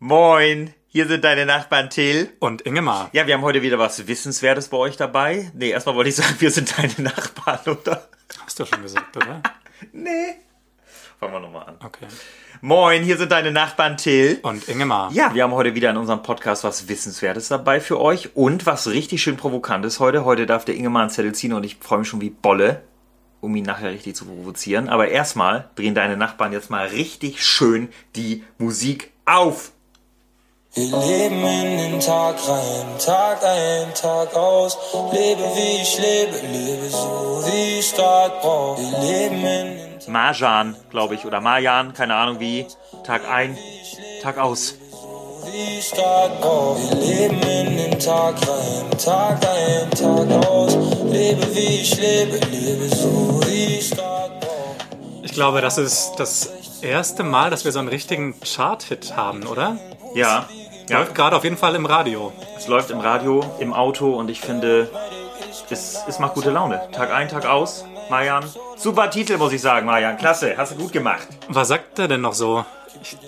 Moin, 0.00 0.72
hier 0.86 1.08
sind 1.08 1.24
deine 1.24 1.44
Nachbarn 1.44 1.90
Till. 1.90 2.30
Und 2.38 2.60
Ingemar. 2.60 3.10
Ja, 3.12 3.26
wir 3.26 3.34
haben 3.34 3.42
heute 3.42 3.62
wieder 3.62 3.80
was 3.80 4.06
Wissenswertes 4.06 4.68
bei 4.68 4.76
euch 4.76 4.96
dabei. 4.96 5.50
Nee, 5.54 5.70
erstmal 5.70 5.96
wollte 5.96 6.10
ich 6.10 6.14
sagen, 6.14 6.36
wir 6.38 6.52
sind 6.52 6.78
deine 6.78 6.94
Nachbarn, 6.98 7.58
oder? 7.66 8.06
Hast 8.46 8.60
du 8.60 8.64
schon 8.64 8.82
gesagt, 8.82 9.16
oder? 9.16 9.42
Nee. 9.92 10.36
Fangen 11.18 11.32
wir 11.32 11.40
nochmal 11.40 11.66
an. 11.66 11.76
Okay. 11.84 12.06
Moin, 12.60 13.02
hier 13.02 13.16
sind 13.16 13.32
deine 13.32 13.50
Nachbarn 13.50 13.96
Till. 13.96 14.38
Und 14.42 14.68
Ingemar. 14.68 15.10
Ja, 15.12 15.34
wir 15.34 15.42
haben 15.42 15.52
heute 15.52 15.74
wieder 15.74 15.90
in 15.90 15.96
unserem 15.96 16.22
Podcast 16.22 16.62
was 16.62 16.86
Wissenswertes 16.86 17.48
dabei 17.48 17.80
für 17.80 18.00
euch 18.00 18.36
und 18.36 18.66
was 18.66 18.86
richtig 18.86 19.20
schön 19.20 19.36
Provokantes 19.36 19.98
heute. 19.98 20.24
Heute 20.24 20.46
darf 20.46 20.64
der 20.64 20.76
Ingemar 20.76 21.02
einen 21.02 21.10
Zettel 21.10 21.34
ziehen 21.34 21.54
und 21.54 21.64
ich 21.64 21.76
freue 21.80 21.98
mich 21.98 22.08
schon 22.08 22.20
wie 22.20 22.30
Bolle, 22.30 22.82
um 23.40 23.56
ihn 23.56 23.64
nachher 23.64 23.90
richtig 23.90 24.14
zu 24.14 24.26
provozieren. 24.26 24.88
Aber 24.88 25.08
erstmal 25.08 25.70
drehen 25.74 25.96
deine 25.96 26.16
Nachbarn 26.16 26.52
jetzt 26.52 26.70
mal 26.70 26.86
richtig 26.86 27.44
schön 27.44 27.88
die 28.14 28.44
Musik 28.58 29.10
auf. 29.24 29.72
Wir 30.78 30.96
leben 30.96 31.44
in 31.44 31.76
den 31.76 32.00
Tag 32.00 32.36
rein, 32.46 32.86
Tag 33.04 33.42
ein, 33.42 33.92
Tag 33.94 34.32
aus. 34.36 34.78
Lebe 35.12 35.42
wie 35.56 35.82
ich 35.82 35.98
lebe, 35.98 36.36
lebe 36.52 36.88
so 36.88 37.42
wie 37.46 37.80
ich 37.80 37.92
Tag 37.94 38.40
brauch. 38.40 38.78
Wir 38.78 38.98
leben 39.00 39.44
in 39.44 39.76
den 39.76 39.98
Tag 39.98 40.08
Marjan, 40.08 40.76
glaube 40.88 41.16
ich, 41.16 41.24
oder 41.24 41.40
Marjan, 41.40 41.94
keine 41.94 42.14
Ahnung 42.14 42.38
wie. 42.38 42.64
Tag 43.02 43.28
ein, 43.28 43.58
Tag 44.22 44.38
aus. 44.38 44.76
Wir 45.44 46.92
leben 46.94 47.42
in 47.42 47.76
den 47.76 47.98
Tag 47.98 48.36
rein, 48.46 48.98
Tag 49.04 49.44
ein, 49.48 49.90
Tag 49.90 50.46
aus. 50.46 50.76
Lebe 51.10 51.56
wie 51.56 51.80
ich 51.80 51.96
lebe, 51.96 52.38
lebe 52.52 52.88
so 52.94 53.40
wie 53.46 53.78
ich 53.78 53.90
brauch. 53.90 54.30
Ich 55.24 55.32
glaube, 55.32 55.60
das 55.60 55.76
ist 55.76 56.12
das 56.18 56.52
erste 56.82 57.24
Mal, 57.24 57.50
dass 57.50 57.64
wir 57.64 57.72
so 57.72 57.80
einen 57.80 57.88
richtigen 57.88 58.38
Chart-Hit 58.40 59.16
haben, 59.16 59.44
oder? 59.48 59.76
Ja, 60.14 60.48
ja. 60.88 60.98
Läuft 60.98 61.14
gerade 61.14 61.36
auf 61.36 61.44
jeden 61.44 61.56
Fall 61.56 61.74
im 61.74 61.86
Radio. 61.86 62.32
Es 62.56 62.66
läuft 62.68 62.90
im 62.90 63.00
Radio, 63.00 63.44
im 63.58 63.72
Auto 63.72 64.14
und 64.14 64.30
ich 64.30 64.40
finde, 64.40 64.90
es, 65.70 65.98
es 66.06 66.18
macht 66.18 66.34
gute 66.34 66.50
Laune. 66.50 66.80
Tag 66.92 67.12
ein, 67.12 67.28
Tag 67.28 67.46
aus. 67.46 67.84
Marjan, 68.10 68.44
super 68.76 69.10
Titel, 69.10 69.36
muss 69.36 69.52
ich 69.52 69.60
sagen, 69.60 69.86
Marjan. 69.86 70.16
Klasse, 70.16 70.56
hast 70.56 70.72
du 70.72 70.76
gut 70.76 70.92
gemacht. 70.92 71.28
Was 71.48 71.68
sagt 71.68 71.98
er 71.98 72.08
denn 72.08 72.22
noch 72.22 72.32
so? 72.32 72.64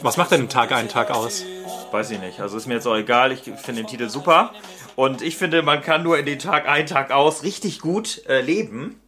Was 0.00 0.16
macht 0.16 0.32
er 0.32 0.38
denn 0.38 0.48
Tag 0.48 0.72
ein, 0.72 0.88
Tag 0.88 1.10
aus? 1.10 1.44
Weiß 1.90 2.10
ich 2.10 2.18
nicht. 2.18 2.40
Also 2.40 2.56
ist 2.56 2.66
mir 2.66 2.74
jetzt 2.74 2.86
auch 2.86 2.96
egal. 2.96 3.32
Ich 3.32 3.40
finde 3.40 3.82
den 3.82 3.86
Titel 3.86 4.08
super. 4.08 4.52
Und 4.96 5.22
ich 5.22 5.36
finde, 5.36 5.62
man 5.62 5.82
kann 5.82 6.02
nur 6.02 6.18
in 6.18 6.26
den 6.26 6.38
Tag 6.38 6.68
ein, 6.68 6.86
Tag 6.86 7.10
aus 7.10 7.42
richtig 7.42 7.80
gut 7.80 8.22
äh, 8.26 8.40
leben. 8.40 9.00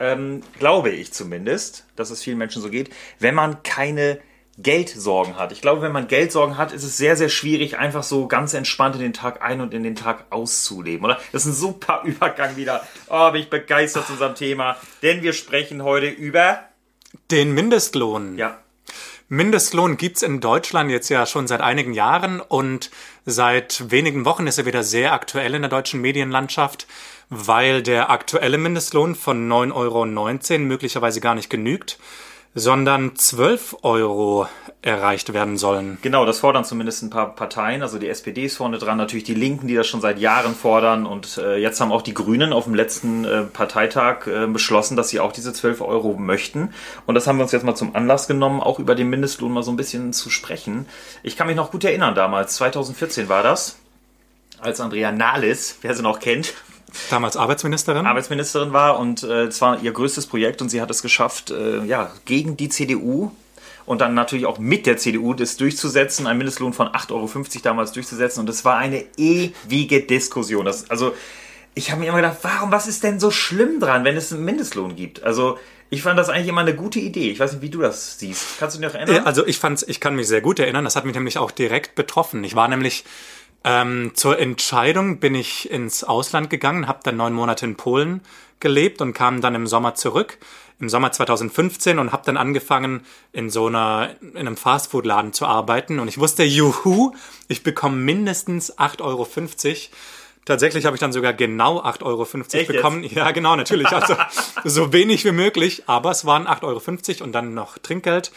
Ähm, 0.00 0.42
glaube 0.58 0.90
ich 0.90 1.12
zumindest, 1.12 1.84
dass 1.96 2.10
es 2.10 2.22
vielen 2.22 2.38
Menschen 2.38 2.62
so 2.62 2.70
geht, 2.70 2.90
wenn 3.18 3.34
man 3.34 3.64
keine 3.64 4.20
Geldsorgen 4.58 5.36
hat. 5.36 5.52
Ich 5.52 5.60
glaube, 5.60 5.82
wenn 5.82 5.92
man 5.92 6.08
Geldsorgen 6.08 6.58
hat, 6.58 6.72
ist 6.72 6.82
es 6.82 6.96
sehr, 6.96 7.16
sehr 7.16 7.28
schwierig, 7.28 7.78
einfach 7.78 8.02
so 8.02 8.26
ganz 8.26 8.54
entspannt 8.54 8.96
in 8.96 9.00
den 9.00 9.12
Tag 9.12 9.40
ein 9.40 9.60
und 9.60 9.72
in 9.72 9.84
den 9.84 9.94
Tag 9.94 10.26
auszuleben, 10.30 11.04
oder? 11.04 11.18
Das 11.32 11.46
ist 11.46 11.52
ein 11.52 11.54
super 11.54 12.02
Übergang 12.04 12.56
wieder. 12.56 12.86
Oh, 13.08 13.30
bin 13.30 13.42
ich 13.42 13.50
begeistert 13.50 14.06
zu 14.06 14.14
unserem 14.14 14.34
Thema. 14.34 14.76
Denn 15.02 15.22
wir 15.22 15.32
sprechen 15.32 15.82
heute 15.82 16.06
über, 16.08 16.64
Den 17.30 17.52
Mindestlohn. 17.52 18.36
ja, 18.36 18.58
Mindestlohn 19.30 19.98
gibt's 19.98 20.22
in 20.22 20.40
Deutschland 20.40 20.90
jetzt 20.90 21.10
ja 21.10 21.26
schon 21.26 21.46
seit 21.46 21.60
einigen 21.60 21.92
Jahren 21.92 22.40
und 22.40 22.90
seit 23.26 23.90
wenigen 23.90 24.24
Wochen 24.24 24.46
ist 24.46 24.56
er 24.56 24.64
wieder 24.64 24.82
sehr 24.82 25.12
aktuell 25.12 25.54
in 25.54 25.60
der 25.60 25.70
deutschen 25.70 26.00
Medienlandschaft, 26.00 26.86
weil 27.28 27.82
der 27.82 28.08
aktuelle 28.08 28.56
Mindestlohn 28.56 29.14
von 29.14 29.46
9,19 29.46 29.74
Euro 29.74 30.58
möglicherweise 30.60 31.20
gar 31.20 31.34
nicht 31.34 31.50
genügt, 31.50 31.98
sondern 32.58 33.14
12 33.14 33.76
Euro 33.82 34.48
erreicht 34.80 35.32
werden 35.32 35.56
sollen. 35.56 35.98
Genau, 36.02 36.24
das 36.24 36.38
fordern 36.38 36.64
zumindest 36.64 37.02
ein 37.02 37.10
paar 37.10 37.34
Parteien. 37.34 37.82
Also 37.82 37.98
die 37.98 38.08
SPD 38.08 38.44
ist 38.44 38.56
vorne 38.56 38.78
dran, 38.78 38.96
natürlich 38.96 39.24
die 39.24 39.34
Linken, 39.34 39.66
die 39.66 39.74
das 39.74 39.86
schon 39.86 40.00
seit 40.00 40.18
Jahren 40.18 40.54
fordern. 40.54 41.04
Und 41.04 41.38
äh, 41.38 41.56
jetzt 41.56 41.80
haben 41.80 41.90
auch 41.90 42.02
die 42.02 42.14
Grünen 42.14 42.52
auf 42.52 42.64
dem 42.64 42.74
letzten 42.74 43.24
äh, 43.24 43.42
Parteitag 43.42 44.26
äh, 44.26 44.46
beschlossen, 44.46 44.96
dass 44.96 45.08
sie 45.08 45.20
auch 45.20 45.32
diese 45.32 45.52
12 45.52 45.80
Euro 45.80 46.14
möchten. 46.14 46.72
Und 47.06 47.14
das 47.14 47.26
haben 47.26 47.38
wir 47.38 47.42
uns 47.42 47.52
jetzt 47.52 47.64
mal 47.64 47.74
zum 47.74 47.96
Anlass 47.96 48.28
genommen, 48.28 48.60
auch 48.60 48.78
über 48.78 48.94
den 48.94 49.10
Mindestlohn 49.10 49.52
mal 49.52 49.62
so 49.62 49.72
ein 49.72 49.76
bisschen 49.76 50.12
zu 50.12 50.30
sprechen. 50.30 50.86
Ich 51.22 51.36
kann 51.36 51.48
mich 51.48 51.56
noch 51.56 51.72
gut 51.72 51.84
erinnern 51.84 52.14
damals, 52.14 52.54
2014 52.54 53.28
war 53.28 53.42
das, 53.42 53.78
als 54.60 54.80
Andrea 54.80 55.12
Nahles, 55.12 55.78
wer 55.82 55.94
sie 55.94 56.02
noch 56.02 56.20
kennt, 56.20 56.54
Damals 57.10 57.36
Arbeitsministerin. 57.36 58.06
Arbeitsministerin 58.06 58.72
war 58.72 58.98
und 58.98 59.22
äh, 59.22 59.44
es 59.44 59.60
war 59.60 59.80
ihr 59.82 59.92
größtes 59.92 60.26
Projekt 60.26 60.62
und 60.62 60.68
sie 60.68 60.80
hat 60.80 60.90
es 60.90 61.02
geschafft, 61.02 61.50
äh, 61.50 61.84
ja, 61.84 62.10
gegen 62.24 62.56
die 62.56 62.68
CDU 62.68 63.30
und 63.84 64.00
dann 64.00 64.14
natürlich 64.14 64.46
auch 64.46 64.58
mit 64.58 64.86
der 64.86 64.96
CDU 64.96 65.34
das 65.34 65.56
durchzusetzen, 65.56 66.26
einen 66.26 66.38
Mindestlohn 66.38 66.72
von 66.72 66.88
8,50 66.88 67.12
Euro 67.12 67.30
damals 67.62 67.92
durchzusetzen 67.92 68.40
und 68.40 68.48
es 68.48 68.64
war 68.64 68.76
eine 68.76 69.04
ewige 69.16 70.00
Diskussion. 70.00 70.64
Das, 70.64 70.90
also 70.90 71.14
ich 71.74 71.90
habe 71.90 72.00
mir 72.00 72.08
immer 72.08 72.18
gedacht, 72.18 72.38
warum, 72.42 72.72
was 72.72 72.86
ist 72.86 73.04
denn 73.04 73.20
so 73.20 73.30
schlimm 73.30 73.80
dran, 73.80 74.04
wenn 74.04 74.16
es 74.16 74.32
einen 74.32 74.44
Mindestlohn 74.44 74.96
gibt? 74.96 75.22
Also 75.22 75.58
ich 75.90 76.02
fand 76.02 76.18
das 76.18 76.28
eigentlich 76.28 76.48
immer 76.48 76.60
eine 76.60 76.74
gute 76.74 76.98
Idee. 76.98 77.30
Ich 77.30 77.40
weiß 77.40 77.52
nicht, 77.52 77.62
wie 77.62 77.70
du 77.70 77.80
das 77.80 78.18
siehst. 78.18 78.58
Kannst 78.58 78.76
du 78.76 78.80
dich 78.80 78.88
noch 78.88 78.94
erinnern? 78.94 79.16
Ja, 79.16 79.22
Also 79.22 79.46
ich 79.46 79.58
fand's, 79.58 79.82
ich 79.86 80.00
kann 80.00 80.16
mich 80.16 80.28
sehr 80.28 80.42
gut 80.42 80.58
erinnern. 80.58 80.84
Das 80.84 80.96
hat 80.96 81.06
mich 81.06 81.14
nämlich 81.14 81.38
auch 81.38 81.50
direkt 81.50 81.94
betroffen. 81.94 82.44
Ich 82.44 82.54
war 82.54 82.68
nämlich 82.68 83.04
ähm, 83.64 84.12
zur 84.14 84.38
Entscheidung 84.38 85.18
bin 85.18 85.34
ich 85.34 85.70
ins 85.70 86.04
Ausland 86.04 86.50
gegangen, 86.50 86.86
habe 86.86 87.00
dann 87.02 87.16
neun 87.16 87.32
Monate 87.32 87.66
in 87.66 87.76
Polen 87.76 88.20
gelebt 88.60 89.00
und 89.00 89.12
kam 89.12 89.40
dann 89.40 89.54
im 89.54 89.66
Sommer 89.66 89.94
zurück, 89.94 90.38
im 90.80 90.88
Sommer 90.88 91.12
2015 91.12 91.98
und 91.98 92.12
habe 92.12 92.22
dann 92.24 92.36
angefangen 92.36 93.04
in 93.32 93.50
so 93.50 93.66
einer 93.66 94.10
in 94.20 94.36
einem 94.36 94.56
Fastfood-Laden 94.56 95.32
zu 95.32 95.46
arbeiten 95.46 95.98
und 95.98 96.08
ich 96.08 96.18
wusste, 96.18 96.44
juhu, 96.44 97.12
ich 97.48 97.62
bekomme 97.62 97.96
mindestens 97.96 98.78
8,50 98.78 99.00
Euro. 99.02 99.28
Tatsächlich 100.48 100.86
habe 100.86 100.96
ich 100.96 101.00
dann 101.00 101.12
sogar 101.12 101.34
genau 101.34 101.82
8,50 101.82 102.02
Euro 102.04 102.26
Echt 102.52 102.68
bekommen. 102.68 103.04
Ja, 103.04 103.32
genau, 103.32 103.54
natürlich. 103.54 103.88
Also 103.88 104.16
so 104.64 104.94
wenig 104.94 105.26
wie 105.26 105.32
möglich, 105.32 105.82
aber 105.86 106.10
es 106.10 106.24
waren 106.24 106.46
8,50 106.46 106.62
Euro 107.20 107.24
und 107.24 107.32
dann 107.32 107.52
noch 107.52 107.76
Trinkgeld. 107.76 108.32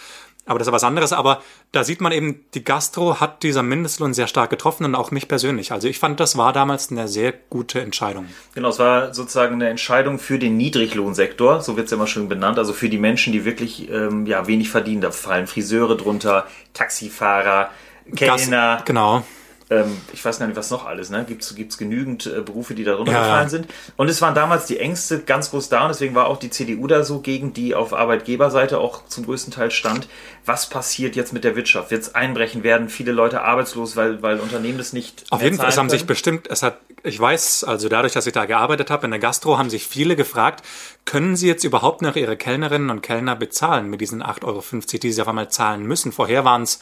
Aber 0.45 0.57
das 0.59 0.67
ist 0.67 0.73
was 0.73 0.83
anderes. 0.83 1.13
Aber 1.13 1.41
da 1.71 1.83
sieht 1.83 2.01
man 2.01 2.11
eben, 2.11 2.43
die 2.53 2.63
Gastro 2.63 3.19
hat 3.19 3.43
dieser 3.43 3.63
Mindestlohn 3.63 4.13
sehr 4.13 4.27
stark 4.27 4.49
getroffen 4.49 4.85
und 4.85 4.95
auch 4.95 5.11
mich 5.11 5.27
persönlich. 5.27 5.71
Also 5.71 5.87
ich 5.87 5.99
fand, 5.99 6.19
das 6.19 6.37
war 6.37 6.51
damals 6.51 6.91
eine 6.91 7.07
sehr 7.07 7.33
gute 7.49 7.79
Entscheidung. 7.79 8.25
Genau, 8.55 8.69
es 8.69 8.79
war 8.79 9.13
sozusagen 9.13 9.55
eine 9.55 9.69
Entscheidung 9.69 10.19
für 10.19 10.39
den 10.39 10.57
Niedriglohnsektor, 10.57 11.61
so 11.61 11.77
wird 11.77 11.85
es 11.85 11.91
ja 11.91 11.97
immer 11.97 12.07
schön 12.07 12.27
benannt, 12.27 12.57
also 12.57 12.73
für 12.73 12.89
die 12.89 12.97
Menschen, 12.97 13.33
die 13.33 13.45
wirklich 13.45 13.89
ähm, 13.89 14.25
ja, 14.25 14.47
wenig 14.47 14.69
verdienen. 14.69 15.01
Da 15.01 15.11
fallen 15.11 15.47
Friseure 15.47 15.95
drunter, 15.95 16.47
Taxifahrer, 16.73 17.69
Kellner. 18.15 18.77
Gas, 18.77 18.85
genau. 18.85 19.23
Ähm, 19.71 19.97
ich 20.11 20.23
weiß 20.23 20.37
gar 20.37 20.47
nicht, 20.47 20.57
was 20.57 20.69
noch 20.69 20.85
alles, 20.85 21.09
ne? 21.09 21.23
Gibt 21.25 21.43
es 21.43 21.77
genügend 21.77 22.25
äh, 22.25 22.41
Berufe, 22.41 22.75
die 22.75 22.83
da 22.83 22.95
drunter 22.95 23.13
Ja, 23.13 23.47
sind. 23.47 23.67
Und 23.95 24.09
es 24.09 24.21
waren 24.21 24.35
damals 24.35 24.65
die 24.65 24.77
Ängste 24.77 25.19
ganz 25.19 25.49
groß 25.49 25.69
da 25.69 25.83
und 25.83 25.89
deswegen 25.89 26.13
war 26.13 26.27
auch 26.27 26.37
die 26.37 26.49
CDU 26.49 26.87
da 26.87 27.03
so 27.05 27.21
gegen, 27.21 27.53
die 27.53 27.73
auf 27.73 27.93
Arbeitgeberseite 27.93 28.79
auch 28.79 29.05
zum 29.07 29.25
größten 29.25 29.53
Teil 29.53 29.71
stand. 29.71 30.09
Was 30.45 30.67
passiert 30.67 31.15
jetzt 31.15 31.31
mit 31.31 31.45
der 31.45 31.55
Wirtschaft? 31.55 31.89
Wird 31.89 32.01
es 32.01 32.13
einbrechen? 32.13 32.63
Werden 32.63 32.89
viele 32.89 33.13
Leute 33.13 33.43
arbeitslos, 33.43 33.95
weil, 33.95 34.21
weil 34.21 34.41
Unternehmen 34.41 34.77
das 34.77 34.91
nicht 34.91 35.23
Auf 35.29 35.41
jeden 35.41 35.55
Fall, 35.55 35.69
es 35.69 35.77
haben 35.77 35.89
sich 35.89 36.01
können? 36.01 36.07
bestimmt, 36.07 36.47
es 36.49 36.63
hat, 36.63 36.77
ich 37.03 37.17
weiß, 37.17 37.63
also 37.63 37.87
dadurch, 37.87 38.11
dass 38.11 38.27
ich 38.27 38.33
da 38.33 38.43
gearbeitet 38.45 38.91
habe 38.91 39.05
in 39.05 39.11
der 39.11 39.21
Gastro, 39.21 39.57
haben 39.57 39.69
sich 39.69 39.87
viele 39.87 40.17
gefragt, 40.17 40.65
können 41.05 41.37
sie 41.37 41.47
jetzt 41.47 41.63
überhaupt 41.63 42.01
noch 42.01 42.17
ihre 42.17 42.35
Kellnerinnen 42.35 42.89
und 42.89 43.01
Kellner 43.01 43.37
bezahlen 43.37 43.89
mit 43.89 44.01
diesen 44.01 44.21
8,50 44.21 44.43
Euro, 44.43 44.63
die 45.01 45.11
sie 45.13 45.21
auf 45.21 45.29
einmal 45.29 45.49
zahlen 45.49 45.85
müssen? 45.85 46.11
Vorher 46.11 46.43
waren 46.43 46.63
es 46.63 46.81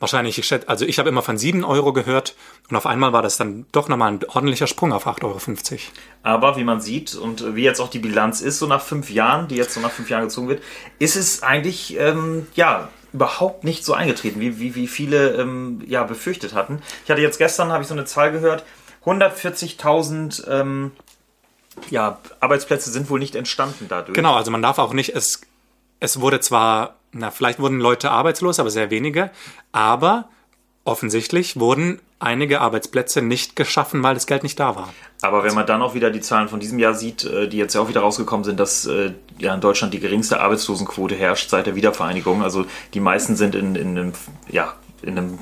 wahrscheinlich, 0.00 0.38
ich 0.38 0.46
schätze, 0.46 0.68
also 0.68 0.84
ich 0.84 0.98
habe 0.98 1.08
immer 1.08 1.22
von 1.22 1.38
7 1.38 1.64
Euro 1.64 1.92
gehört 1.92 2.34
und 2.68 2.76
auf 2.76 2.86
einmal 2.86 3.12
war 3.12 3.22
das 3.22 3.36
dann 3.36 3.66
doch 3.70 3.88
nochmal 3.88 4.12
ein 4.12 4.20
ordentlicher 4.24 4.66
Sprung 4.66 4.92
auf 4.92 5.06
8,50 5.06 5.22
Euro. 5.24 5.80
Aber 6.24 6.56
wie 6.56 6.64
man 6.64 6.80
sieht 6.80 7.14
und 7.14 7.54
wie 7.54 7.62
jetzt 7.62 7.80
auch 7.80 7.90
die 7.90 8.00
Bilanz 8.00 8.40
ist, 8.40 8.58
so 8.58 8.66
nach 8.66 8.82
fünf 8.82 9.10
Jahren, 9.10 9.46
die 9.46 9.56
jetzt 9.56 9.74
so 9.74 9.80
nach 9.80 9.92
fünf 9.92 10.10
Jahren 10.10 10.24
gezogen 10.24 10.48
wird, 10.48 10.62
ist 10.98 11.14
es 11.14 11.42
eigentlich 11.42 11.96
ähm, 11.98 12.48
ja 12.56 12.88
überhaupt 13.12 13.64
nicht 13.64 13.84
so 13.84 13.92
eingetreten, 13.92 14.40
wie, 14.40 14.58
wie, 14.58 14.74
wie 14.74 14.86
viele 14.86 15.34
ähm, 15.34 15.82
ja 15.86 16.04
befürchtet 16.04 16.54
hatten. 16.54 16.80
Ich 17.04 17.10
hatte 17.10 17.20
jetzt 17.20 17.38
gestern, 17.38 17.72
habe 17.72 17.82
ich 17.82 17.88
so 17.88 17.94
eine 17.94 18.04
Zahl 18.04 18.32
gehört, 18.32 18.64
140.000 19.04 20.48
ähm, 20.48 20.92
ja, 21.88 22.18
Arbeitsplätze 22.40 22.90
sind 22.90 23.10
wohl 23.10 23.18
nicht 23.18 23.34
entstanden 23.34 23.86
dadurch. 23.88 24.14
Genau, 24.14 24.34
also 24.34 24.50
man 24.50 24.62
darf 24.62 24.78
auch 24.78 24.92
nicht, 24.92 25.14
es, 25.14 25.40
es 25.98 26.20
wurde 26.20 26.40
zwar, 26.40 26.96
na, 27.12 27.30
vielleicht 27.30 27.58
wurden 27.58 27.80
Leute 27.80 28.10
arbeitslos, 28.10 28.60
aber 28.60 28.70
sehr 28.70 28.90
wenige, 28.90 29.30
aber 29.72 30.28
offensichtlich 30.84 31.58
wurden 31.58 32.00
einige 32.18 32.60
Arbeitsplätze 32.60 33.22
nicht 33.22 33.56
geschaffen, 33.56 34.02
weil 34.02 34.14
das 34.14 34.26
Geld 34.26 34.42
nicht 34.42 34.60
da 34.60 34.76
war. 34.76 34.92
Aber 35.22 35.42
wenn 35.42 35.54
man 35.54 35.66
dann 35.66 35.82
auch 35.82 35.94
wieder 35.94 36.10
die 36.10 36.20
Zahlen 36.20 36.48
von 36.48 36.60
diesem 36.60 36.78
Jahr 36.78 36.94
sieht, 36.94 37.24
äh, 37.24 37.48
die 37.48 37.56
jetzt 37.56 37.74
ja 37.74 37.80
auch 37.80 37.88
wieder 37.88 38.00
rausgekommen 38.00 38.44
sind, 38.44 38.60
dass 38.60 38.86
äh, 38.86 39.12
ja 39.38 39.54
in 39.54 39.60
Deutschland 39.60 39.94
die 39.94 40.00
geringste 40.00 40.40
Arbeitslosenquote 40.40 41.14
herrscht 41.14 41.50
seit 41.50 41.66
der 41.66 41.74
Wiedervereinigung. 41.74 42.42
Also 42.42 42.66
die 42.94 43.00
meisten 43.00 43.36
sind 43.36 43.54
in, 43.54 43.74
in 43.74 43.98
einem, 43.98 44.12
ja, 44.48 44.74
in 45.02 45.16
einem, 45.16 45.38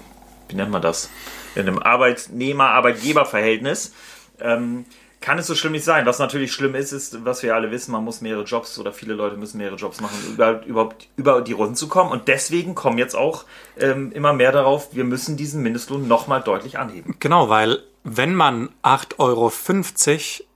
wie 0.49 0.55
nennt 0.55 0.71
man 0.71 0.83
das? 0.83 1.11
In 1.55 1.63
einem 1.63 1.81
Arbeitnehmer-Arbeitgeber-Verhältnis. 1.81 3.93
Ähm, 4.41 4.85
kann 5.21 5.39
es 5.39 5.47
so 5.47 5.55
schlimm 5.55 5.73
nicht 5.73 5.85
sein. 5.85 6.07
Was 6.07 6.19
natürlich 6.19 6.53
schlimm 6.53 6.75
ist, 6.75 6.93
ist, 6.93 7.25
was 7.25 7.43
wir 7.43 7.55
alle 7.55 7.71
wissen, 7.71 7.93
man 7.93 8.05
muss 8.05 8.21
mehrere 8.21 8.45
Jobs 8.45 8.79
oder 8.79 8.93
viele 8.93 9.15
Leute 9.15 9.37
müssen 9.37 9.59
mehrere 9.59 9.77
Jobs 9.77 10.01
machen, 10.01 10.17
um 10.27 10.35
überhaupt, 10.35 10.67
überhaupt 10.67 11.09
über 11.17 11.41
die 11.43 11.53
Runden 11.53 11.75
zu 11.75 11.89
kommen. 11.89 12.11
Und 12.11 12.29
deswegen 12.29 12.75
kommen 12.75 12.99
jetzt 12.99 13.15
auch 13.15 13.45
ähm, 13.79 14.13
immer 14.13 14.33
mehr 14.33 14.53
darauf, 14.53 14.95
wir 14.95 15.05
müssen 15.05 15.37
diesen 15.37 15.63
Mindestlohn 15.63 16.07
nochmal 16.07 16.43
deutlich 16.43 16.79
anheben. 16.79 17.17
Genau, 17.19 17.49
weil 17.49 17.83
wenn 18.05 18.35
man 18.35 18.71
8,50 18.83 19.19
Euro 19.19 19.53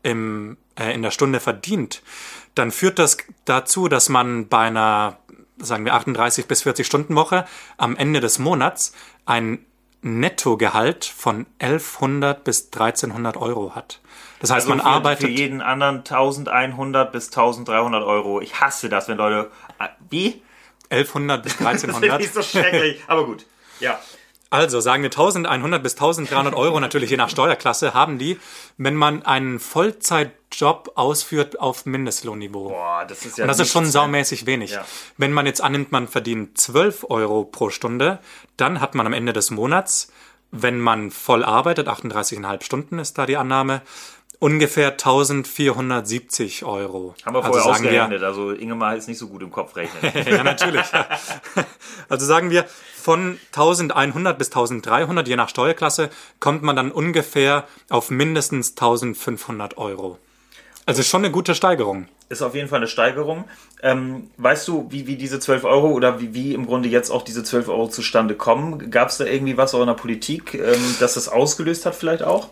im, 0.03 0.57
äh, 0.79 0.95
in 0.95 1.03
der 1.03 1.11
Stunde 1.11 1.41
verdient, 1.41 2.03
dann 2.55 2.71
führt 2.71 2.99
das 2.99 3.19
dazu, 3.45 3.89
dass 3.89 4.09
man 4.09 4.49
bei 4.49 4.67
einer, 4.67 5.19
sagen 5.59 5.85
wir, 5.85 5.95
38 5.95 6.47
bis 6.47 6.63
40 6.63 6.87
Stunden 6.87 7.15
Woche 7.17 7.47
am 7.79 7.97
Ende 7.97 8.21
des 8.21 8.39
Monats 8.39 8.93
ein 9.27 9.65
Nettogehalt 10.03 11.05
von 11.05 11.47
1100 11.59 12.45
bis 12.45 12.67
1300 12.67 13.37
Euro 13.37 13.75
hat. 13.75 14.01
Das 14.41 14.51
heißt, 14.51 14.67
Also 14.67 14.71
man 14.71 14.81
für, 14.81 14.87
arbeitet. 14.87 15.27
für 15.27 15.31
jeden 15.33 15.61
anderen 15.63 15.99
1100 15.99 17.13
bis 17.13 17.29
1300 17.29 18.03
Euro. 18.03 18.41
Ich 18.41 18.61
hasse 18.61 18.89
das, 18.89 19.09
wenn 19.09 19.17
Leute. 19.17 19.51
äh, 19.79 19.89
Wie? 20.11 20.43
1100 20.91 21.43
bis 21.43 21.53
Das 21.59 21.81
finde 21.83 21.95
1300. 21.97 22.21
ich 22.21 22.33
so 22.33 22.43
schrecklich. 22.43 23.03
Aber 23.07 23.25
gut. 23.27 23.47
Ja. 23.81 23.99
Also 24.53 24.81
sagen 24.81 25.03
wir 25.03 25.09
1100 25.09 25.83
bis 25.83 25.95
1300 25.95 26.55
Euro, 26.55 26.79
natürlich 26.79 27.09
je 27.09 27.17
nach 27.17 27.31
Steuerklasse, 27.31 27.95
haben 27.95 28.19
die, 28.19 28.39
wenn 28.77 28.95
man 28.95 29.23
einen 29.23 29.59
Vollzeitjob 29.59 30.93
ausführt 30.95 31.59
auf 31.59 31.87
Mindestlohnniveau. 31.87 32.69
Boah, 32.69 33.07
das 33.09 33.25
ist 33.25 33.39
ja. 33.39 33.45
Und 33.45 33.49
das 33.49 33.61
ist 33.61 33.73
schon 33.73 33.85
nichts. 33.85 33.95
saumäßig 33.95 34.45
wenig. 34.45 34.73
Ja. 34.73 34.85
Wenn 35.17 35.33
man 35.33 35.47
jetzt 35.47 35.63
annimmt, 35.63 35.91
man 35.91 36.07
verdient 36.07 36.59
12 36.59 37.07
Euro 37.09 37.45
pro 37.45 37.71
Stunde, 37.71 38.19
dann 38.59 38.83
hat 38.83 38.95
man 38.95 39.07
am 39.07 39.15
Ende 39.15 39.33
des 39.33 39.51
Monats, 39.51 40.13
wenn 40.51 40.79
man 40.79 41.11
voll 41.11 41.45
arbeitet, 41.45 41.89
38,5 41.89 42.63
Stunden 42.63 42.99
ist 42.99 43.17
da 43.17 43.25
die 43.25 43.39
Annahme, 43.39 43.81
ungefähr 44.43 44.91
1470 44.91 46.65
Euro. 46.65 47.15
Haben 47.25 47.35
wir 47.37 47.45
Also 47.45 47.53
vorher 47.61 47.65
wir- 47.65 47.71
ausgerechnet. 47.71 48.23
Also 48.23 48.51
Ingemar 48.51 48.97
ist 48.97 49.09
nicht 49.09 49.19
so 49.19 49.29
gut 49.29 49.43
im 49.43 49.51
Kopf 49.53 49.77
rechnen. 49.77 50.13
ja, 50.27 50.43
natürlich. 50.43 50.85
Also 52.09 52.27
sagen 52.27 52.51
wir, 52.51 52.65
von 53.01 53.39
1100 53.57 54.37
bis 54.39 54.49
1300, 54.49 55.29
je 55.29 55.37
nach 55.37 55.49
Steuerklasse, 55.49 56.11
kommt 56.41 56.63
man 56.63 56.77
dann 56.77 56.91
ungefähr 56.91 57.67
auf 57.89 58.11
mindestens 58.11 58.71
1500 58.71 59.79
Euro. 59.79 60.19
Also 60.85 61.03
schon 61.03 61.23
eine 61.25 61.31
gute 61.33 61.55
Steigerung. 61.55 62.09
ist 62.29 62.43
auf 62.43 62.55
jeden 62.55 62.69
Fall 62.69 62.79
eine 62.79 62.89
Steigerung. 62.89 63.45
Ähm, 63.83 64.31
weißt 64.37 64.67
du, 64.69 64.87
wie, 64.91 65.07
wie 65.07 65.17
diese 65.17 65.39
12 65.41 65.65
Euro 65.65 65.91
oder 65.93 66.21
wie, 66.21 66.35
wie 66.35 66.55
im 66.55 66.67
Grunde 66.67 66.89
jetzt 66.89 67.11
auch 67.11 67.23
diese 67.23 67.45
12 67.45 67.69
Euro 67.69 67.89
zustande 67.89 68.35
kommen? 68.35 68.91
Gab 68.91 69.09
es 69.09 69.19
da 69.19 69.25
irgendwie 69.25 69.57
was 69.57 69.75
auch 69.75 69.81
in 69.81 69.87
der 69.87 69.95
Politik, 69.95 70.55
ähm, 70.55 70.97
dass 71.01 71.15
das 71.15 71.29
ausgelöst 71.29 71.87
hat 71.87 71.95
vielleicht 71.95 72.23
auch? 72.25 72.49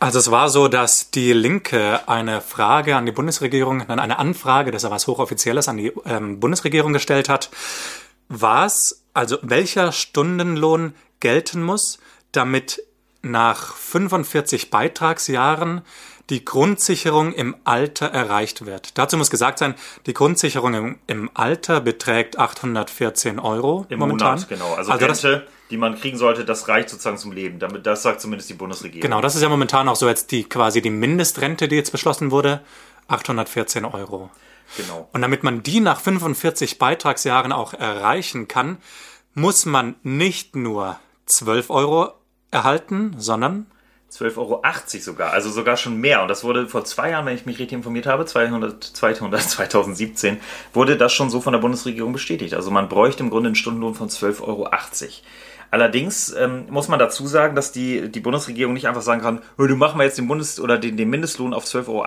Also 0.00 0.18
es 0.18 0.30
war 0.30 0.48
so, 0.48 0.66
dass 0.66 1.10
die 1.10 1.34
Linke 1.34 2.08
eine 2.08 2.40
Frage 2.40 2.96
an 2.96 3.04
die 3.04 3.12
Bundesregierung, 3.12 3.84
nein, 3.86 3.98
eine 3.98 4.18
Anfrage, 4.18 4.70
das 4.70 4.82
ist 4.82 4.88
ja 4.88 4.90
was 4.90 5.06
Hochoffizielles, 5.06 5.68
an 5.68 5.76
die 5.76 5.92
ähm, 6.06 6.40
Bundesregierung 6.40 6.94
gestellt 6.94 7.28
hat, 7.28 7.50
was, 8.28 9.02
also 9.12 9.36
welcher 9.42 9.92
Stundenlohn 9.92 10.94
gelten 11.20 11.62
muss, 11.62 11.98
damit 12.32 12.82
nach 13.20 13.74
45 13.74 14.70
Beitragsjahren 14.70 15.82
die 16.30 16.46
Grundsicherung 16.46 17.34
im 17.34 17.56
Alter 17.64 18.06
erreicht 18.06 18.64
wird. 18.64 18.96
Dazu 18.96 19.18
muss 19.18 19.28
gesagt 19.28 19.58
sein, 19.58 19.74
die 20.06 20.14
Grundsicherung 20.14 20.72
im, 20.72 20.98
im 21.08 21.30
Alter 21.34 21.80
beträgt 21.82 22.38
814 22.38 23.38
Euro 23.38 23.84
Im 23.90 23.98
momentan. 23.98 24.36
Monat, 24.36 24.48
genau. 24.48 24.74
Also, 24.74 24.92
das, 24.92 25.24
Rente, 25.24 25.46
die 25.70 25.76
man 25.76 25.94
kriegen 25.98 26.16
sollte, 26.16 26.44
das 26.44 26.68
reicht 26.68 26.88
sozusagen 26.90 27.18
zum 27.18 27.32
Leben. 27.32 27.58
Damit, 27.58 27.86
das 27.86 28.02
sagt 28.02 28.20
zumindest 28.20 28.50
die 28.50 28.54
Bundesregierung. 28.54 29.02
Genau, 29.02 29.20
das 29.20 29.34
ist 29.34 29.42
ja 29.42 29.48
momentan 29.48 29.88
auch 29.88 29.96
so 29.96 30.08
jetzt 30.08 30.30
die 30.32 30.44
quasi 30.44 30.82
die 30.82 30.90
Mindestrente, 30.90 31.68
die 31.68 31.76
jetzt 31.76 31.92
beschlossen 31.92 32.30
wurde, 32.30 32.60
814 33.08 33.84
Euro. 33.84 34.30
genau. 34.76 35.08
Und 35.12 35.22
damit 35.22 35.42
man 35.42 35.62
die 35.62 35.80
nach 35.80 36.00
45 36.00 36.78
Beitragsjahren 36.78 37.52
auch 37.52 37.74
erreichen 37.74 38.48
kann, 38.48 38.78
muss 39.34 39.64
man 39.66 39.94
nicht 40.02 40.56
nur 40.56 40.98
12 41.26 41.70
Euro 41.70 42.12
erhalten, 42.50 43.14
sondern 43.18 43.66
12,80 44.10 44.36
Euro 44.38 44.60
sogar, 45.00 45.32
also 45.32 45.50
sogar 45.50 45.76
schon 45.76 45.98
mehr. 46.00 46.22
Und 46.22 46.28
das 46.28 46.42
wurde 46.42 46.66
vor 46.66 46.84
zwei 46.84 47.10
Jahren, 47.10 47.26
wenn 47.26 47.36
ich 47.36 47.46
mich 47.46 47.58
richtig 47.58 47.76
informiert 47.76 48.06
habe, 48.06 48.26
200, 48.26 48.82
200, 48.82 49.40
2017, 49.40 50.40
wurde 50.72 50.96
das 50.96 51.12
schon 51.12 51.30
so 51.30 51.40
von 51.40 51.52
der 51.52 51.60
Bundesregierung 51.60 52.12
bestätigt. 52.12 52.54
Also 52.54 52.70
man 52.70 52.88
bräuchte 52.88 53.22
im 53.22 53.30
Grunde 53.30 53.48
einen 53.48 53.54
Stundenlohn 53.54 53.94
von 53.94 54.08
12,80 54.08 54.42
Euro. 54.42 54.68
Allerdings 55.70 56.34
ähm, 56.36 56.66
muss 56.70 56.88
man 56.88 56.98
dazu 56.98 57.26
sagen, 57.26 57.54
dass 57.54 57.72
die, 57.72 58.10
die 58.10 58.20
Bundesregierung 58.20 58.74
nicht 58.74 58.88
einfach 58.88 59.02
sagen 59.02 59.20
kann, 59.20 59.40
"Hö, 59.56 59.68
du 59.68 59.76
machen 59.76 59.98
wir 59.98 60.04
jetzt 60.04 60.18
den 60.18 60.26
Bundes- 60.26 60.60
oder 60.60 60.78
den, 60.78 60.96
den 60.96 61.10
Mindestlohn 61.10 61.54
auf 61.54 61.64
12,80 61.64 61.88
Euro, 61.88 62.06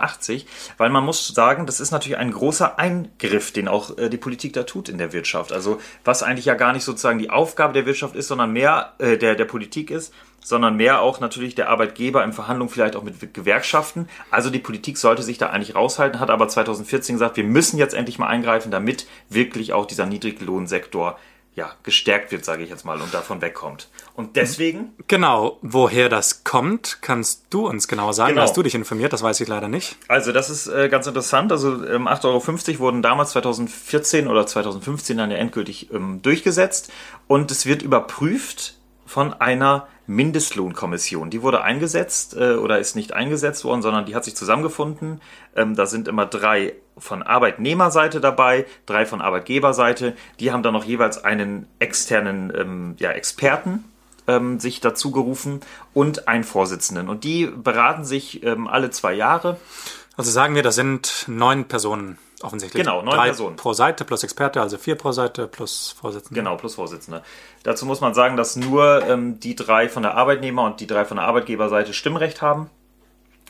weil 0.78 0.90
man 0.90 1.06
muss 1.06 1.28
sagen, 1.30 1.66
das 1.66 1.80
ist 1.80 1.92
natürlich 1.92 2.18
ein 2.18 2.32
großer 2.32 2.78
Eingriff, 2.78 3.52
den 3.52 3.68
auch 3.68 3.98
äh, 3.98 4.10
die 4.10 4.18
Politik 4.18 4.54
da 4.54 4.64
tut 4.64 4.90
in 4.90 4.98
der 4.98 5.14
Wirtschaft. 5.14 5.54
Also 5.54 5.80
was 6.04 6.24
eigentlich 6.24 6.46
ja 6.46 6.56
gar 6.56 6.74
nicht 6.74 6.84
sozusagen 6.84 7.20
die 7.20 7.30
Aufgabe 7.30 7.74
der 7.74 7.86
Wirtschaft 7.86 8.16
ist, 8.16 8.28
sondern 8.28 8.52
mehr 8.52 8.94
äh, 9.00 9.18
der, 9.18 9.36
der 9.36 9.46
Politik 9.46 9.92
ist, 9.92 10.14
sondern 10.44 10.76
mehr 10.76 11.02
auch 11.02 11.20
natürlich 11.20 11.56
der 11.56 11.70
Arbeitgeber 11.70 12.24
in 12.24 12.34
Verhandlungen 12.34 12.70
vielleicht 12.70 12.96
auch 12.96 13.04
mit 13.04 13.34
Gewerkschaften. 13.34 14.08
Also 14.30 14.50
die 14.50 14.60
Politik 14.60 14.98
sollte 14.98 15.24
sich 15.24 15.38
da 15.38 15.50
eigentlich 15.50 15.76
raushalten, 15.76 16.20
hat 16.20 16.30
aber 16.30 16.48
2014 16.48 17.16
gesagt, 17.16 17.38
wir 17.38 17.44
müssen 17.44 17.78
jetzt 17.78 17.94
endlich 17.94 18.20
mal 18.20 18.28
eingreifen, 18.28 18.72
damit 18.72 19.08
wirklich 19.30 19.74
auch 19.74 19.86
dieser 19.86 20.06
Niedriglohnsektor 20.06 21.18
ja, 21.56 21.72
gestärkt 21.84 22.32
wird, 22.32 22.44
sage 22.46 22.64
ich 22.64 22.70
jetzt 22.70 22.84
mal, 22.84 23.00
und 23.00 23.14
davon 23.14 23.42
wegkommt. 23.42 23.88
Und 24.16 24.36
deswegen, 24.36 24.94
genau, 25.08 25.60
woher 25.62 26.10
das 26.10 26.44
kommt, 26.44 27.00
kannst 27.02 27.46
du 27.52 27.68
uns 27.68 27.88
genau 27.88 28.12
sagen. 28.12 28.34
Genau. 28.34 28.42
Hast 28.42 28.58
du 28.58 28.64
dich 28.64 28.74
informiert? 28.74 29.14
Das 29.14 29.22
weiß 29.22 29.40
ich 29.40 29.48
leider 29.48 29.68
nicht. 29.68 29.98
also 30.08 30.32
das 30.32 30.50
ist 30.50 30.68
äh, 30.68 30.90
ganz 30.90 31.06
interessant. 31.06 31.52
Also 31.52 31.86
ähm, 31.86 32.08
8,50 32.08 32.70
Euro 32.74 32.80
wurden 32.80 33.02
damals 33.02 33.32
2014 33.32 34.28
oder 34.28 34.48
2015 34.48 35.18
dann 35.18 35.30
ja 35.30 35.38
endgültig 35.38 35.94
ähm, 35.94 36.22
durchgesetzt 36.22 36.92
und 37.28 37.52
es 37.52 37.66
wird 37.66 37.84
überprüft 37.84 38.76
von 39.06 39.34
einer 39.34 39.88
Mindestlohnkommission. 40.08 41.30
Die 41.30 41.42
wurde 41.44 41.62
eingesetzt 41.62 42.36
äh, 42.36 42.56
oder 42.56 42.80
ist 42.80 42.96
nicht 42.96 43.14
eingesetzt 43.14 43.64
worden, 43.64 43.82
sondern 43.82 44.06
die 44.06 44.16
hat 44.16 44.26
sich 44.26 44.36
zusammengefunden. 44.36 45.22
Ähm, 45.56 45.76
da 45.76 45.86
sind 45.86 46.08
immer 46.08 46.26
drei 46.26 46.74
von 46.98 47.24
Arbeitnehmerseite 47.24 48.22
dabei, 48.22 48.66
drei 48.86 49.06
von 49.06 49.22
Arbeitgeberseite. 49.22 50.16
Die 50.40 50.52
haben 50.52 50.64
dann 50.64 50.74
noch 50.74 50.86
jeweils 50.86 51.24
einen 51.24 51.68
externen 51.80 52.52
ähm, 52.56 52.96
ja, 53.00 53.12
Experten 53.12 53.84
ähm, 54.28 54.60
sich 54.60 54.80
dazu 54.82 55.12
gerufen 55.12 55.62
und 55.94 56.28
einen 56.28 56.44
Vorsitzenden. 56.44 57.10
Und 57.10 57.24
die 57.24 57.48
beraten 57.48 58.06
sich 58.06 58.44
ähm, 58.44 58.68
alle 58.68 58.90
zwei 58.92 59.14
Jahre. 59.14 59.58
Also 60.16 60.32
sagen 60.32 60.56
wir, 60.56 60.64
das 60.64 60.76
sind 60.76 61.26
neun 61.28 61.66
Personen 61.66 62.18
offensichtlich. 62.44 62.84
Genau, 62.84 63.02
neun 63.02 63.16
Drei 63.16 63.26
Personen. 63.28 63.56
pro 63.56 63.74
Seite 63.74 64.06
plus 64.06 64.24
Experte, 64.24 64.62
also 64.62 64.78
vier 64.78 64.96
pro 64.96 65.12
Seite 65.12 65.48
plus 65.48 65.96
Vorsitzende. 66.00 66.40
Genau, 66.40 66.56
plus 66.58 66.76
Vorsitzende. 66.76 67.24
Dazu 67.64 67.86
muss 67.86 68.02
man 68.02 68.14
sagen, 68.14 68.38
dass 68.38 68.56
nur 68.56 69.04
ähm, 69.08 69.40
die 69.40 69.56
drei 69.56 69.90
von 69.90 70.04
der 70.04 70.16
Arbeitnehmer- 70.16 70.66
und 70.66 70.80
die 70.80 70.88
drei 70.88 71.06
von 71.06 71.18
der 71.18 71.26
Arbeitgeberseite 71.26 71.94
Stimmrecht 71.94 72.42
haben. 72.42 72.70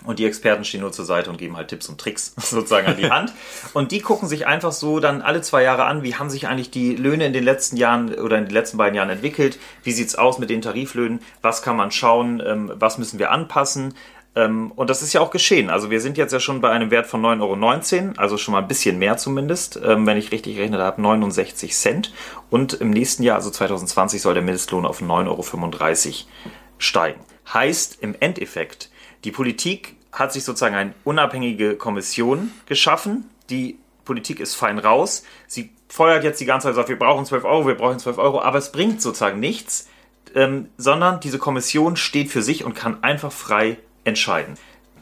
Und 0.06 0.20
die 0.20 0.26
Experten 0.26 0.66
stehen 0.66 0.82
nur 0.82 0.92
zur 0.92 1.06
Seite 1.06 1.30
und 1.30 1.38
geben 1.38 1.56
halt 1.56 1.70
Tipps 1.70 1.88
und 1.88 2.00
Tricks 2.00 2.34
sozusagen 2.38 2.88
an 2.88 2.98
die 2.98 3.10
Hand. 3.10 3.34
Und 3.74 3.92
die 3.92 4.02
gucken 4.02 4.28
sich 4.28 4.48
einfach 4.48 4.72
so 4.72 5.00
dann 5.00 5.22
alle 5.22 5.42
zwei 5.42 5.64
Jahre 5.64 5.86
an, 5.86 6.04
wie 6.04 6.16
haben 6.16 6.30
sich 6.30 6.48
eigentlich 6.48 6.72
die 6.72 6.96
Löhne 6.96 7.26
in 7.26 7.34
den 7.34 7.44
letzten 7.44 7.78
Jahren 7.78 8.14
oder 8.14 8.38
in 8.38 8.46
den 8.46 8.54
letzten 8.54 8.78
beiden 8.78 8.96
Jahren 8.96 9.10
entwickelt? 9.10 9.60
Wie 9.84 9.92
sieht's 9.92 10.16
aus 10.16 10.40
mit 10.40 10.50
den 10.50 10.62
Tariflöhnen? 10.62 11.20
Was 11.42 11.62
kann 11.62 11.78
man 11.78 11.92
schauen? 11.92 12.42
Ähm, 12.46 12.72
was 12.76 12.98
müssen 12.98 13.20
wir 13.20 13.32
anpassen? 13.32 13.94
Ähm, 14.36 14.72
und 14.76 14.90
das 14.90 15.04
ist 15.04 15.14
ja 15.14 15.22
auch 15.22 15.32
geschehen. 15.32 15.70
Also 15.70 15.92
wir 15.92 16.02
sind 16.02 16.18
jetzt 16.18 16.34
ja 16.34 16.40
schon 16.40 16.62
bei 16.62 16.70
einem 16.70 16.92
Wert 16.92 17.08
von 17.08 17.22
9,19 17.22 18.02
Euro, 18.02 18.14
also 18.18 18.38
schon 18.38 18.54
mal 18.54 18.62
ein 18.62 18.68
bisschen 18.68 18.98
mehr 18.98 19.18
zumindest, 19.18 19.80
ähm, 19.84 20.06
wenn 20.08 20.18
ich 20.18 20.32
richtig 20.32 20.58
rechne, 20.58 20.78
da 20.78 20.86
habe 20.86 21.02
69 21.02 21.74
Cent. 21.74 22.14
Und 22.50 22.74
im 22.74 22.90
nächsten 22.90 23.24
Jahr, 23.24 23.36
also 23.36 23.52
2020, 23.52 24.22
soll 24.22 24.34
der 24.34 24.44
Mindestlohn 24.44 24.86
auf 24.86 25.02
9,35 25.02 25.28
Euro 25.28 26.28
steigen. 26.78 27.22
Heißt 27.54 28.00
im 28.02 28.16
Endeffekt, 28.20 28.90
die 29.24 29.32
Politik 29.32 29.96
hat 30.12 30.32
sich 30.32 30.44
sozusagen 30.44 30.76
eine 30.76 30.94
unabhängige 31.04 31.76
Kommission 31.76 32.52
geschaffen. 32.66 33.30
Die 33.50 33.80
Politik 34.06 34.40
ist 34.40 34.56
fein 34.56 34.80
raus. 34.80 35.24
Sie 35.48 35.72
feuert 35.90 36.24
jetzt 36.24 36.40
die 36.40 36.46
ganze 36.46 36.68
Zeit, 36.68 36.76
sagt, 36.76 36.90
wir 36.90 37.00
brauchen 37.00 37.26
12 37.26 37.44
Euro, 37.46 37.68
wir 37.68 37.76
brauchen 37.76 38.00
12 38.00 38.18
Euro, 38.18 38.42
aber 38.42 38.58
es 38.58 38.72
bringt 38.72 39.02
sozusagen 39.02 39.40
nichts, 39.40 39.88
ähm, 40.36 40.70
sondern 40.78 41.20
diese 41.20 41.40
Kommission 41.40 41.96
steht 41.96 42.30
für 42.30 42.42
sich 42.42 42.64
und 42.64 42.74
kann 42.74 43.04
einfach 43.04 43.32
frei 43.32 43.78
entscheiden. 44.04 44.56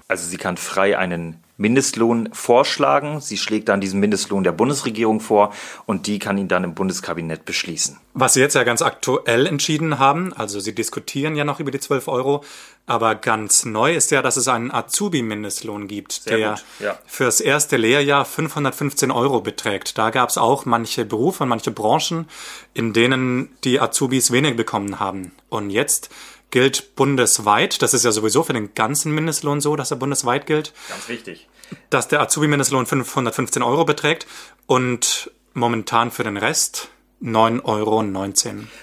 Also 0.07 0.27
sie 0.27 0.37
kann 0.37 0.57
frei 0.57 0.97
einen 0.97 1.40
Mindestlohn 1.61 2.29
vorschlagen. 2.33 3.21
Sie 3.21 3.37
schlägt 3.37 3.69
dann 3.69 3.81
diesen 3.81 3.99
Mindestlohn 3.99 4.43
der 4.43 4.51
Bundesregierung 4.51 5.19
vor 5.19 5.53
und 5.85 6.07
die 6.07 6.17
kann 6.17 6.37
ihn 6.39 6.47
dann 6.47 6.63
im 6.63 6.73
Bundeskabinett 6.73 7.45
beschließen. 7.45 7.97
Was 8.13 8.33
sie 8.33 8.41
jetzt 8.41 8.55
ja 8.55 8.63
ganz 8.63 8.81
aktuell 8.81 9.45
entschieden 9.45 9.99
haben, 9.99 10.33
also 10.33 10.59
sie 10.59 10.73
diskutieren 10.73 11.35
ja 11.35 11.45
noch 11.45 11.59
über 11.59 11.69
die 11.69 11.79
12 11.79 12.07
Euro, 12.07 12.43
aber 12.87 13.13
ganz 13.13 13.63
neu 13.63 13.93
ist 13.93 14.09
ja, 14.09 14.23
dass 14.23 14.37
es 14.37 14.47
einen 14.47 14.71
Azubi-Mindestlohn 14.71 15.87
gibt, 15.87 16.29
der 16.29 16.49
gut, 16.49 16.63
ja. 16.79 16.99
fürs 17.05 17.39
erste 17.39 17.77
Lehrjahr 17.77 18.25
515 18.25 19.11
Euro 19.11 19.41
beträgt. 19.41 19.97
Da 19.99 20.09
gab 20.09 20.29
es 20.29 20.39
auch 20.39 20.65
manche 20.65 21.05
Berufe 21.05 21.43
und 21.43 21.49
manche 21.49 21.71
Branchen, 21.71 22.27
in 22.73 22.91
denen 22.91 23.55
die 23.63 23.79
Azubis 23.79 24.31
wenig 24.31 24.55
bekommen 24.55 24.99
haben. 24.99 25.31
Und 25.49 25.69
jetzt 25.69 26.09
gilt 26.51 26.95
bundesweit. 26.95 27.81
Das 27.81 27.93
ist 27.93 28.05
ja 28.05 28.11
sowieso 28.11 28.43
für 28.43 28.53
den 28.53 28.73
ganzen 28.75 29.13
Mindestlohn 29.13 29.61
so, 29.61 29.75
dass 29.75 29.91
er 29.91 29.97
bundesweit 29.97 30.45
gilt. 30.45 30.73
Ganz 30.89 31.09
wichtig. 31.09 31.47
Dass 31.89 32.07
der 32.07 32.21
Azubi-Mindestlohn 32.21 32.85
515 32.85 33.63
Euro 33.63 33.85
beträgt 33.85 34.27
und 34.67 35.31
momentan 35.53 36.11
für 36.11 36.23
den 36.23 36.37
Rest 36.37 36.89
9,19 37.23 37.63
Euro. 37.65 38.03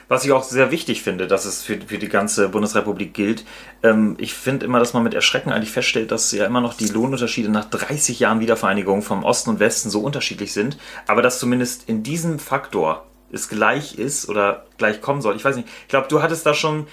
Was 0.07 0.25
ich 0.25 0.33
auch 0.33 0.45
sehr 0.45 0.71
wichtig 0.71 1.03
finde, 1.03 1.27
dass 1.27 1.45
es 1.45 1.63
für, 1.63 1.79
für 1.81 1.99
die 1.99 2.09
ganze 2.09 2.49
Bundesrepublik 2.49 3.13
gilt. 3.13 3.45
Ähm, 3.83 4.17
ich 4.19 4.33
finde 4.35 4.65
immer, 4.65 4.79
dass 4.79 4.93
man 4.95 5.03
mit 5.03 5.15
Erschrecken 5.15 5.51
eigentlich 5.51 5.73
feststellt, 5.73 6.13
dass 6.13 6.31
ja 6.31 6.47
immer 6.47 6.61
noch 6.61 6.75
die 6.75 6.87
Lohnunterschiede 6.87 7.49
nach 7.49 7.65
30 7.65 8.21
Jahren 8.21 8.39
Wiedervereinigung 8.39 9.03
vom 9.03 9.25
Osten 9.25 9.51
und 9.51 9.61
Westen 9.61 9.91
so 9.91 10.01
unterschiedlich 10.01 10.53
sind. 10.53 10.79
Aber 11.09 11.21
dass 11.21 11.41
zumindest 11.41 11.89
in 11.89 12.05
diesem 12.05 12.39
Faktor 12.39 13.07
es 13.33 13.49
gleich 13.49 13.99
ist 13.99 14.29
oder 14.29 14.67
gleich 14.79 15.01
kommen 15.01 15.21
soll. 15.21 15.37
Ich 15.37 15.45
weiß 15.45 15.57
nicht. 15.57 15.69
Ich 15.83 15.89
glaube, 15.89 16.09
du 16.09 16.23
hattest 16.23 16.47
da 16.47 16.55
schon 16.55 16.87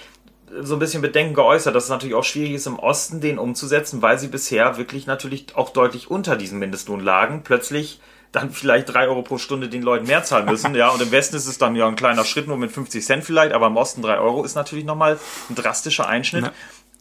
so 0.62 0.76
ein 0.76 0.80
bisschen 0.80 1.02
Bedenken 1.02 1.34
geäußert, 1.34 1.76
dass 1.76 1.86
es 1.86 1.90
natürlich 1.90 2.16
auch 2.16 2.24
schwierig 2.24 2.54
ist, 2.54 2.68
im 2.68 2.80
Osten 2.80 3.22
den 3.22 3.40
umzusetzen, 3.40 4.02
weil 4.02 4.20
sie 4.20 4.28
bisher 4.28 4.78
wirklich 4.78 5.08
natürlich 5.08 5.48
auch 5.56 5.70
deutlich 5.70 6.10
unter 6.10 6.36
diesem 6.36 6.60
Mindestlohn 6.60 7.00
lagen. 7.00 7.42
Plötzlich 7.44 8.00
dann 8.32 8.52
vielleicht 8.52 8.94
drei 8.94 9.08
Euro 9.08 9.22
pro 9.22 9.38
Stunde 9.38 9.70
den 9.70 9.82
Leuten 9.82 10.08
mehr 10.08 10.24
zahlen 10.24 10.46
müssen. 10.46 10.76
Ja, 10.76 10.90
und 10.90 11.02
im 11.02 11.12
Westen 11.12 11.36
ist 11.36 11.48
es 11.48 11.58
dann 11.58 11.76
ja 11.76 11.88
ein 11.88 11.96
kleiner 11.96 12.26
Schritt, 12.26 12.48
nur 12.48 12.58
mit 12.58 12.72
50 12.72 13.04
Cent 13.04 13.24
vielleicht, 13.24 13.54
aber 13.54 13.68
im 13.68 13.78
Osten 13.78 14.02
drei 14.02 14.18
Euro 14.18 14.44
ist 14.44 14.56
natürlich 14.56 14.86
nochmal 14.86 15.18
ein 15.50 15.56
drastischer 15.56 16.08
Einschnitt. 16.08 16.46
Ja. 16.46 16.52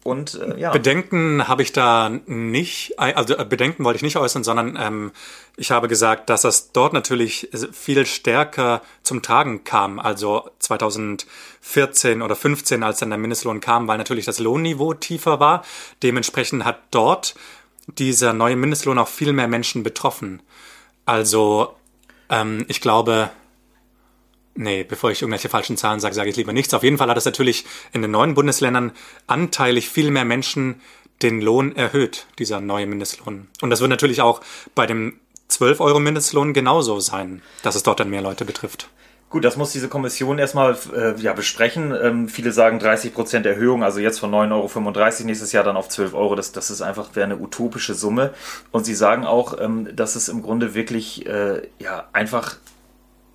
Und 0.05 0.35
äh, 0.35 0.61
ja. 0.61 0.71
Bedenken 0.71 1.49
habe 1.49 1.63
ich 1.63 1.73
da 1.73 2.11
nicht, 2.27 2.99
also 2.99 3.37
äh, 3.39 3.45
Bedenken 3.45 3.85
wollte 3.85 3.97
ich 3.97 4.03
nicht 4.03 4.19
äußern, 4.19 4.45
sondern 4.45 4.79
ähm, 4.79 5.13
ich 5.57 5.71
habe 5.71 5.89
gesagt, 5.89 6.29
dass 6.29 6.43
das 6.43 6.73
dort 6.73 6.93
natürlich 6.93 7.49
viel 7.73 8.05
stärker 8.05 8.83
zum 9.03 9.23
Tragen 9.23 9.65
kam. 9.65 9.99
Also 9.99 10.51
2014 10.59 12.21
oder 12.21 12.37
15, 12.37 12.83
als 12.83 12.99
dann 12.99 13.09
der 13.09 13.19
Mindestlohn 13.19 13.61
kam, 13.61 13.89
weil 13.89 13.97
natürlich 13.97 14.27
das 14.27 14.39
Lohnniveau 14.39 14.93
tiefer 14.93 15.41
war. 15.41 15.65
Dementsprechend 16.03 16.67
hat 16.67 16.81
dort 16.91 17.35
dieser 17.87 18.35
neue 18.35 18.57
Mindestlohn 18.57 18.99
auch 18.99 19.09
viel 19.09 19.33
mehr 19.33 19.49
Menschen 19.49 19.83
betroffen. 19.83 20.43
Also 21.07 21.75
ähm, 22.29 22.67
ich 22.69 22.83
glaube, 22.83 23.31
Nee, 24.57 24.85
bevor 24.85 25.11
ich 25.11 25.21
irgendwelche 25.21 25.49
falschen 25.49 25.77
Zahlen 25.77 26.01
sage, 26.01 26.15
sage 26.15 26.31
ich 26.31 26.37
lieber 26.37 26.53
nichts. 26.53 26.75
Auf 26.75 26.85
jeden 26.85 26.99
Fall 26.99 27.09
hat 27.09 27.17
es 27.17 27.25
natürlich 27.25 27.65
in 27.93 28.03
den 28.03 28.13
neuen 28.13 28.35
Bundesländern 28.35 28.93
anteilig 29.27 29.89
viel 29.89 30.11
mehr 30.11 30.25
Menschen 30.25 30.81
den 31.23 31.41
Lohn 31.41 31.75
erhöht, 31.75 32.27
dieser 32.39 32.61
neue 32.61 32.87
Mindestlohn. 32.87 33.49
Und 33.61 33.71
das 33.71 33.81
wird 33.81 33.91
natürlich 33.91 34.21
auch 34.21 34.41
bei 34.75 34.87
dem 34.87 35.19
12 35.49 35.81
Euro 35.81 36.01
Mindestlohn 36.01 36.53
genauso 36.53 37.01
sein, 37.01 37.43
dass 37.63 37.75
es 37.75 37.83
dort 37.83 38.01
dann 38.01 38.11
mehr 38.11 38.23
Leute 38.23 38.45
betrifft. 38.45 38.89
Gut, 39.31 39.45
das 39.45 39.57
muss 39.57 39.73
diese 39.73 39.89
Kommission 39.89 40.39
erstmal 40.39 40.77
äh, 40.95 41.21
ja, 41.21 41.33
besprechen. 41.33 41.93
Ähm, 42.01 42.29
viele 42.29 42.53
sagen 42.53 42.79
30 42.79 43.13
Prozent 43.13 43.47
Erhöhung, 43.47 43.83
also 43.83 43.99
jetzt 43.99 44.21
von 44.21 44.31
9,35 44.31 44.53
Euro 44.53 45.27
nächstes 45.27 45.51
Jahr 45.51 45.65
dann 45.65 45.77
auf 45.77 45.89
12 45.89 46.15
Euro. 46.15 46.37
Das, 46.37 46.53
das 46.53 46.71
ist 46.71 46.83
einfach 46.83 47.17
wäre 47.17 47.25
eine 47.25 47.39
utopische 47.39 47.95
Summe. 47.95 48.33
Und 48.71 48.87
sie 48.87 48.95
sagen 48.95 49.27
auch, 49.27 49.59
ähm, 49.61 49.89
dass 49.97 50.15
es 50.15 50.29
im 50.29 50.41
Grunde 50.43 50.75
wirklich 50.75 51.27
äh, 51.27 51.63
ja, 51.81 52.09
einfach 52.13 52.57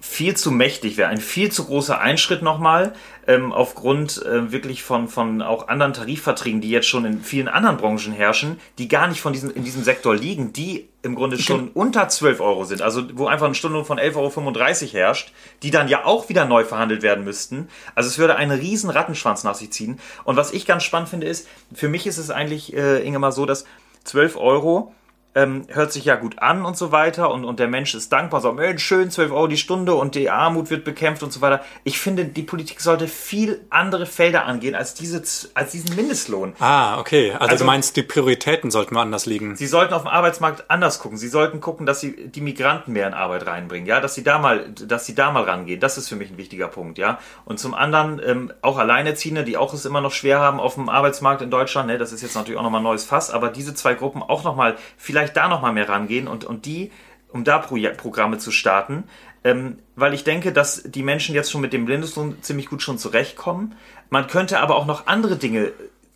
viel 0.01 0.35
zu 0.35 0.51
mächtig 0.51 0.97
wäre, 0.97 1.09
ein 1.09 1.19
viel 1.19 1.51
zu 1.51 1.65
großer 1.65 1.99
Einschritt 1.99 2.41
nochmal, 2.41 2.93
ähm, 3.27 3.51
aufgrund 3.51 4.25
äh, 4.25 4.51
wirklich 4.51 4.81
von, 4.81 5.07
von 5.07 5.41
auch 5.41 5.67
anderen 5.67 5.93
Tarifverträgen, 5.93 6.61
die 6.61 6.69
jetzt 6.69 6.87
schon 6.87 7.05
in 7.05 7.21
vielen 7.21 7.49
anderen 7.49 7.77
Branchen 7.77 8.13
herrschen, 8.13 8.59
die 8.77 8.87
gar 8.87 9.07
nicht 9.07 9.19
von 9.19 9.33
diesem, 9.33 9.51
in 9.51 9.63
diesem 9.63 9.83
Sektor 9.83 10.15
liegen, 10.15 10.53
die 10.53 10.87
im 11.01 11.15
Grunde 11.15 11.37
schon 11.37 11.61
okay. 11.61 11.71
unter 11.73 12.07
12 12.07 12.39
Euro 12.39 12.63
sind, 12.65 12.81
also 12.81 13.03
wo 13.13 13.27
einfach 13.27 13.45
eine 13.45 13.55
Stunde 13.55 13.83
von 13.83 13.99
11,35 13.99 14.15
Euro 14.15 14.93
herrscht, 14.93 15.33
die 15.63 15.71
dann 15.71 15.89
ja 15.89 16.05
auch 16.05 16.29
wieder 16.29 16.45
neu 16.45 16.63
verhandelt 16.63 17.01
werden 17.01 17.23
müssten. 17.23 17.67
Also 17.93 18.07
es 18.07 18.17
würde 18.17 18.35
einen 18.37 18.57
riesen 18.57 18.89
Rattenschwanz 18.89 19.43
nach 19.43 19.55
sich 19.55 19.71
ziehen. 19.71 19.99
Und 20.23 20.37
was 20.37 20.53
ich 20.53 20.65
ganz 20.65 20.83
spannend 20.83 21.09
finde 21.09 21.27
ist, 21.27 21.47
für 21.73 21.89
mich 21.89 22.07
ist 22.07 22.17
es 22.17 22.29
eigentlich, 22.31 22.73
äh, 22.73 23.05
Inge, 23.05 23.19
mal 23.19 23.31
so, 23.31 23.45
dass 23.45 23.65
12 24.05 24.37
Euro 24.37 24.93
ähm, 25.35 25.65
hört 25.69 25.93
sich 25.93 26.05
ja 26.05 26.15
gut 26.15 26.39
an 26.39 26.65
und 26.65 26.75
so 26.75 26.91
weiter 26.91 27.31
und, 27.31 27.45
und 27.45 27.59
der 27.59 27.67
Mensch 27.67 27.93
ist 27.93 28.11
dankbar, 28.11 28.41
so, 28.41 28.51
Mensch, 28.51 28.83
schön, 28.83 29.11
12 29.11 29.31
Euro 29.31 29.47
die 29.47 29.57
Stunde 29.57 29.93
und 29.93 30.15
die 30.15 30.29
Armut 30.29 30.69
wird 30.69 30.83
bekämpft 30.83 31.21
und 31.21 31.31
so 31.31 31.41
weiter. 31.41 31.63
Ich 31.83 31.99
finde, 31.99 32.25
die 32.25 32.41
Politik 32.41 32.81
sollte 32.81 33.07
viel 33.07 33.61
andere 33.69 34.05
Felder 34.05 34.45
angehen 34.45 34.75
als, 34.75 34.95
diese, 34.95 35.21
als 35.53 35.71
diesen 35.71 35.95
Mindestlohn. 35.95 36.53
Ah, 36.59 36.99
okay. 36.99 37.31
Also, 37.33 37.51
also 37.51 37.63
du 37.63 37.65
meinst, 37.65 37.95
die 37.95 38.03
Prioritäten 38.03 38.71
sollten 38.71 38.97
anders 38.97 39.25
liegen. 39.25 39.55
Sie 39.55 39.67
sollten 39.67 39.93
auf 39.93 40.03
dem 40.03 40.07
Arbeitsmarkt 40.07 40.69
anders 40.69 40.99
gucken. 40.99 41.17
Sie 41.17 41.27
sollten 41.27 41.61
gucken, 41.61 41.85
dass 41.85 41.99
sie 41.99 42.27
die 42.27 42.41
Migranten 42.41 42.93
mehr 42.93 43.07
in 43.07 43.13
Arbeit 43.13 43.45
reinbringen, 43.45 43.87
ja, 43.87 43.99
dass 43.99 44.15
sie 44.15 44.23
da 44.23 44.39
mal, 44.39 44.69
dass 44.71 45.05
sie 45.05 45.15
da 45.15 45.31
mal 45.31 45.43
rangehen. 45.43 45.79
Das 45.79 45.97
ist 45.97 46.09
für 46.09 46.15
mich 46.15 46.31
ein 46.31 46.37
wichtiger 46.37 46.67
Punkt, 46.67 46.97
ja. 46.97 47.19
Und 47.45 47.59
zum 47.59 47.73
anderen 47.73 48.19
ähm, 48.25 48.53
auch 48.61 48.77
Alleinerziehende, 48.77 49.43
die 49.43 49.57
auch 49.57 49.73
es 49.73 49.85
immer 49.85 50.01
noch 50.01 50.11
schwer 50.11 50.39
haben 50.39 50.59
auf 50.59 50.73
dem 50.73 50.89
Arbeitsmarkt 50.89 51.41
in 51.41 51.51
Deutschland, 51.51 51.87
ne, 51.87 51.97
das 51.97 52.11
ist 52.11 52.21
jetzt 52.21 52.35
natürlich 52.35 52.59
auch 52.59 52.63
nochmal 52.63 52.81
ein 52.81 52.85
neues 52.85 53.05
Fass, 53.05 53.29
aber 53.29 53.49
diese 53.49 53.75
zwei 53.75 53.93
Gruppen 53.93 54.23
auch 54.23 54.43
nochmal 54.43 54.75
vielleicht 54.97 55.18
vielleicht 55.19 55.37
da 55.37 55.47
nochmal 55.47 55.73
mehr 55.73 55.89
rangehen 55.89 56.27
und, 56.27 56.45
und 56.45 56.65
die, 56.65 56.91
um 57.31 57.43
da 57.43 57.59
Pro 57.59 57.77
Programme 57.97 58.37
zu 58.37 58.51
starten. 58.51 59.03
Ähm, 59.43 59.77
weil 59.95 60.13
ich 60.13 60.23
denke, 60.23 60.51
dass 60.51 60.83
die 60.83 61.03
Menschen 61.03 61.33
jetzt 61.33 61.51
schon 61.51 61.61
mit 61.61 61.71
dem 61.71 61.85
Mindestlohn 61.85 62.41
ziemlich 62.41 62.67
gut 62.67 62.81
schon 62.81 62.97
zurechtkommen. 62.97 63.75
Man 64.09 64.27
könnte 64.27 64.59
aber 64.59 64.75
auch 64.75 64.85
noch 64.85 65.07
andere 65.07 65.37
Dinge, 65.37 65.71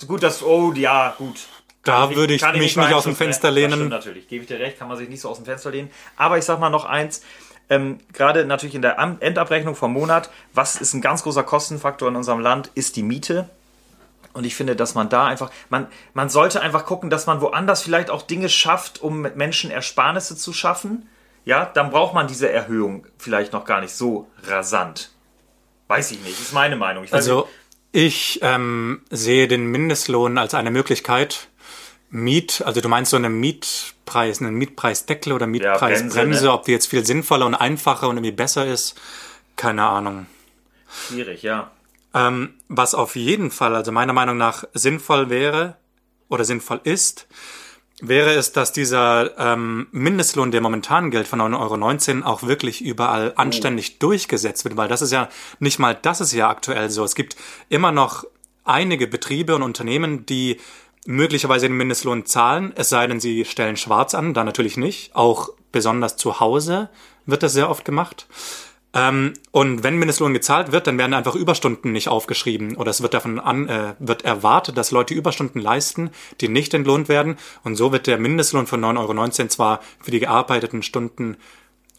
gut, 0.07 0.23
das, 0.23 0.43
oh 0.43 0.73
ja, 0.73 1.15
gut. 1.17 1.47
Da 1.83 2.09
ich, 2.09 2.15
würde 2.15 2.33
ich 2.33 2.41
mich 2.41 2.53
nicht, 2.53 2.77
nicht 2.77 2.93
aus 2.93 3.03
dem 3.03 3.15
Fenster 3.15 3.51
lehnen. 3.51 3.71
Das 3.71 3.79
stimmt 3.79 3.91
natürlich, 3.91 4.27
gebe 4.27 4.43
ich 4.43 4.47
dir 4.47 4.59
recht, 4.59 4.79
kann 4.79 4.87
man 4.87 4.97
sich 4.97 5.09
nicht 5.09 5.21
so 5.21 5.29
aus 5.29 5.37
dem 5.37 5.45
Fenster 5.45 5.71
lehnen. 5.71 5.89
Aber 6.17 6.37
ich 6.37 6.43
sag 6.45 6.59
mal 6.59 6.69
noch 6.69 6.85
eins, 6.85 7.21
ähm, 7.69 7.99
gerade 8.11 8.45
natürlich 8.45 8.75
in 8.75 8.81
der 8.81 8.97
Endabrechnung 8.99 9.75
vom 9.75 9.93
Monat, 9.93 10.29
was 10.53 10.75
ist 10.75 10.93
ein 10.93 11.01
ganz 11.01 11.23
großer 11.23 11.43
Kostenfaktor 11.43 12.09
in 12.09 12.15
unserem 12.15 12.39
Land, 12.39 12.71
ist 12.75 12.95
die 12.95 13.03
Miete. 13.03 13.49
Und 14.33 14.45
ich 14.45 14.55
finde, 14.55 14.75
dass 14.75 14.95
man 14.95 15.09
da 15.09 15.27
einfach, 15.27 15.51
man, 15.69 15.87
man 16.13 16.29
sollte 16.29 16.61
einfach 16.61 16.85
gucken, 16.85 17.09
dass 17.09 17.27
man 17.27 17.41
woanders 17.41 17.83
vielleicht 17.83 18.09
auch 18.09 18.23
Dinge 18.23 18.49
schafft, 18.49 19.01
um 19.01 19.21
mit 19.21 19.35
Menschen 19.35 19.69
Ersparnisse 19.69 20.35
zu 20.35 20.53
schaffen. 20.53 21.07
Ja, 21.45 21.65
dann 21.65 21.91
braucht 21.91 22.13
man 22.13 22.27
diese 22.27 22.49
Erhöhung 22.49 23.05
vielleicht 23.17 23.53
noch 23.53 23.65
gar 23.65 23.81
nicht 23.81 23.93
so 23.93 24.27
rasant. 24.47 25.11
Weiß 25.87 26.11
ich 26.11 26.21
nicht, 26.21 26.39
ist 26.39 26.53
meine 26.53 26.75
Meinung. 26.75 27.03
Ich 27.03 27.13
also, 27.13 27.47
ich 27.91 28.39
ähm, 28.41 29.01
sehe 29.11 29.47
den 29.47 29.67
Mindestlohn 29.67 30.37
als 30.37 30.55
eine 30.55 30.71
Möglichkeit, 30.71 31.49
Miet, 32.09 32.61
also 32.63 32.79
du 32.79 32.89
meinst 32.89 33.09
so 33.09 33.17
einen 33.17 33.39
Mietpreis, 33.39 34.39
einen 34.39 34.53
Mietpreisdeckel 34.55 35.33
oder 35.33 35.47
Mietpreisbremse, 35.47 36.45
ja, 36.45 36.51
ne? 36.51 36.53
ob 36.53 36.65
die 36.65 36.71
jetzt 36.71 36.87
viel 36.87 37.03
sinnvoller 37.03 37.47
und 37.47 37.55
einfacher 37.55 38.07
und 38.07 38.17
irgendwie 38.17 38.31
besser 38.31 38.67
ist, 38.67 38.95
keine 39.55 39.83
Ahnung. 39.83 40.27
Schwierig, 41.07 41.41
ja. 41.41 41.71
Ähm, 42.13 42.55
was 42.67 42.95
auf 42.95 43.15
jeden 43.15 43.51
Fall, 43.51 43.75
also 43.75 43.91
meiner 43.91 44.13
Meinung 44.13 44.37
nach, 44.37 44.65
sinnvoll 44.73 45.29
wäre 45.29 45.77
oder 46.29 46.45
sinnvoll 46.45 46.81
ist, 46.83 47.27
wäre 48.01 48.33
es, 48.33 48.51
dass 48.51 48.71
dieser 48.71 49.37
ähm, 49.37 49.87
Mindestlohn, 49.91 50.51
der 50.51 50.61
momentan 50.61 51.11
gilt 51.11 51.27
von 51.27 51.39
9,19 51.41 52.17
Euro, 52.17 52.27
auch 52.27 52.43
wirklich 52.43 52.81
überall 52.81 53.33
oh. 53.35 53.39
anständig 53.39 53.99
durchgesetzt 53.99 54.65
wird, 54.65 54.77
weil 54.77 54.89
das 54.89 55.01
ist 55.01 55.11
ja 55.11 55.29
nicht 55.59 55.79
mal, 55.79 55.97
das 55.99 56.21
ist 56.21 56.33
ja 56.33 56.49
aktuell 56.49 56.89
so. 56.89 57.03
Es 57.03 57.15
gibt 57.15 57.35
immer 57.69 57.91
noch 57.91 58.25
einige 58.63 59.07
Betriebe 59.07 59.55
und 59.55 59.63
Unternehmen, 59.63 60.25
die 60.25 60.59
möglicherweise 61.05 61.67
den 61.67 61.77
Mindestlohn 61.77 62.25
zahlen, 62.25 62.73
es 62.75 62.89
sei 62.89 63.07
denn, 63.07 63.19
sie 63.19 63.45
stellen 63.45 63.77
schwarz 63.77 64.15
an, 64.15 64.33
da 64.33 64.43
natürlich 64.43 64.77
nicht. 64.77 65.15
Auch 65.15 65.49
besonders 65.71 66.17
zu 66.17 66.39
Hause 66.39 66.89
wird 67.25 67.43
das 67.43 67.53
sehr 67.53 67.69
oft 67.69 67.85
gemacht. 67.85 68.27
Ähm, 68.93 69.33
und 69.51 69.83
wenn 69.83 69.97
Mindestlohn 69.97 70.33
gezahlt 70.33 70.71
wird, 70.71 70.85
dann 70.85 70.97
werden 70.97 71.13
einfach 71.13 71.35
Überstunden 71.35 71.91
nicht 71.91 72.09
aufgeschrieben 72.09 72.77
oder 72.77 72.91
es 72.91 73.01
wird 73.01 73.13
davon 73.13 73.39
an, 73.39 73.67
äh, 73.67 73.95
wird 73.99 74.23
erwartet, 74.23 74.77
dass 74.77 74.91
Leute 74.91 75.13
Überstunden 75.13 75.59
leisten, 75.59 76.11
die 76.41 76.47
nicht 76.47 76.73
entlohnt 76.73 77.09
werden. 77.09 77.37
Und 77.63 77.75
so 77.75 77.91
wird 77.91 78.05
der 78.05 78.19
Mindestlohn 78.19 78.67
von 78.67 78.81
9,19 78.81 79.39
Euro 79.39 79.47
zwar 79.47 79.79
für 79.99 80.11
die 80.11 80.19
gearbeiteten 80.19 80.83
Stunden 80.83 81.37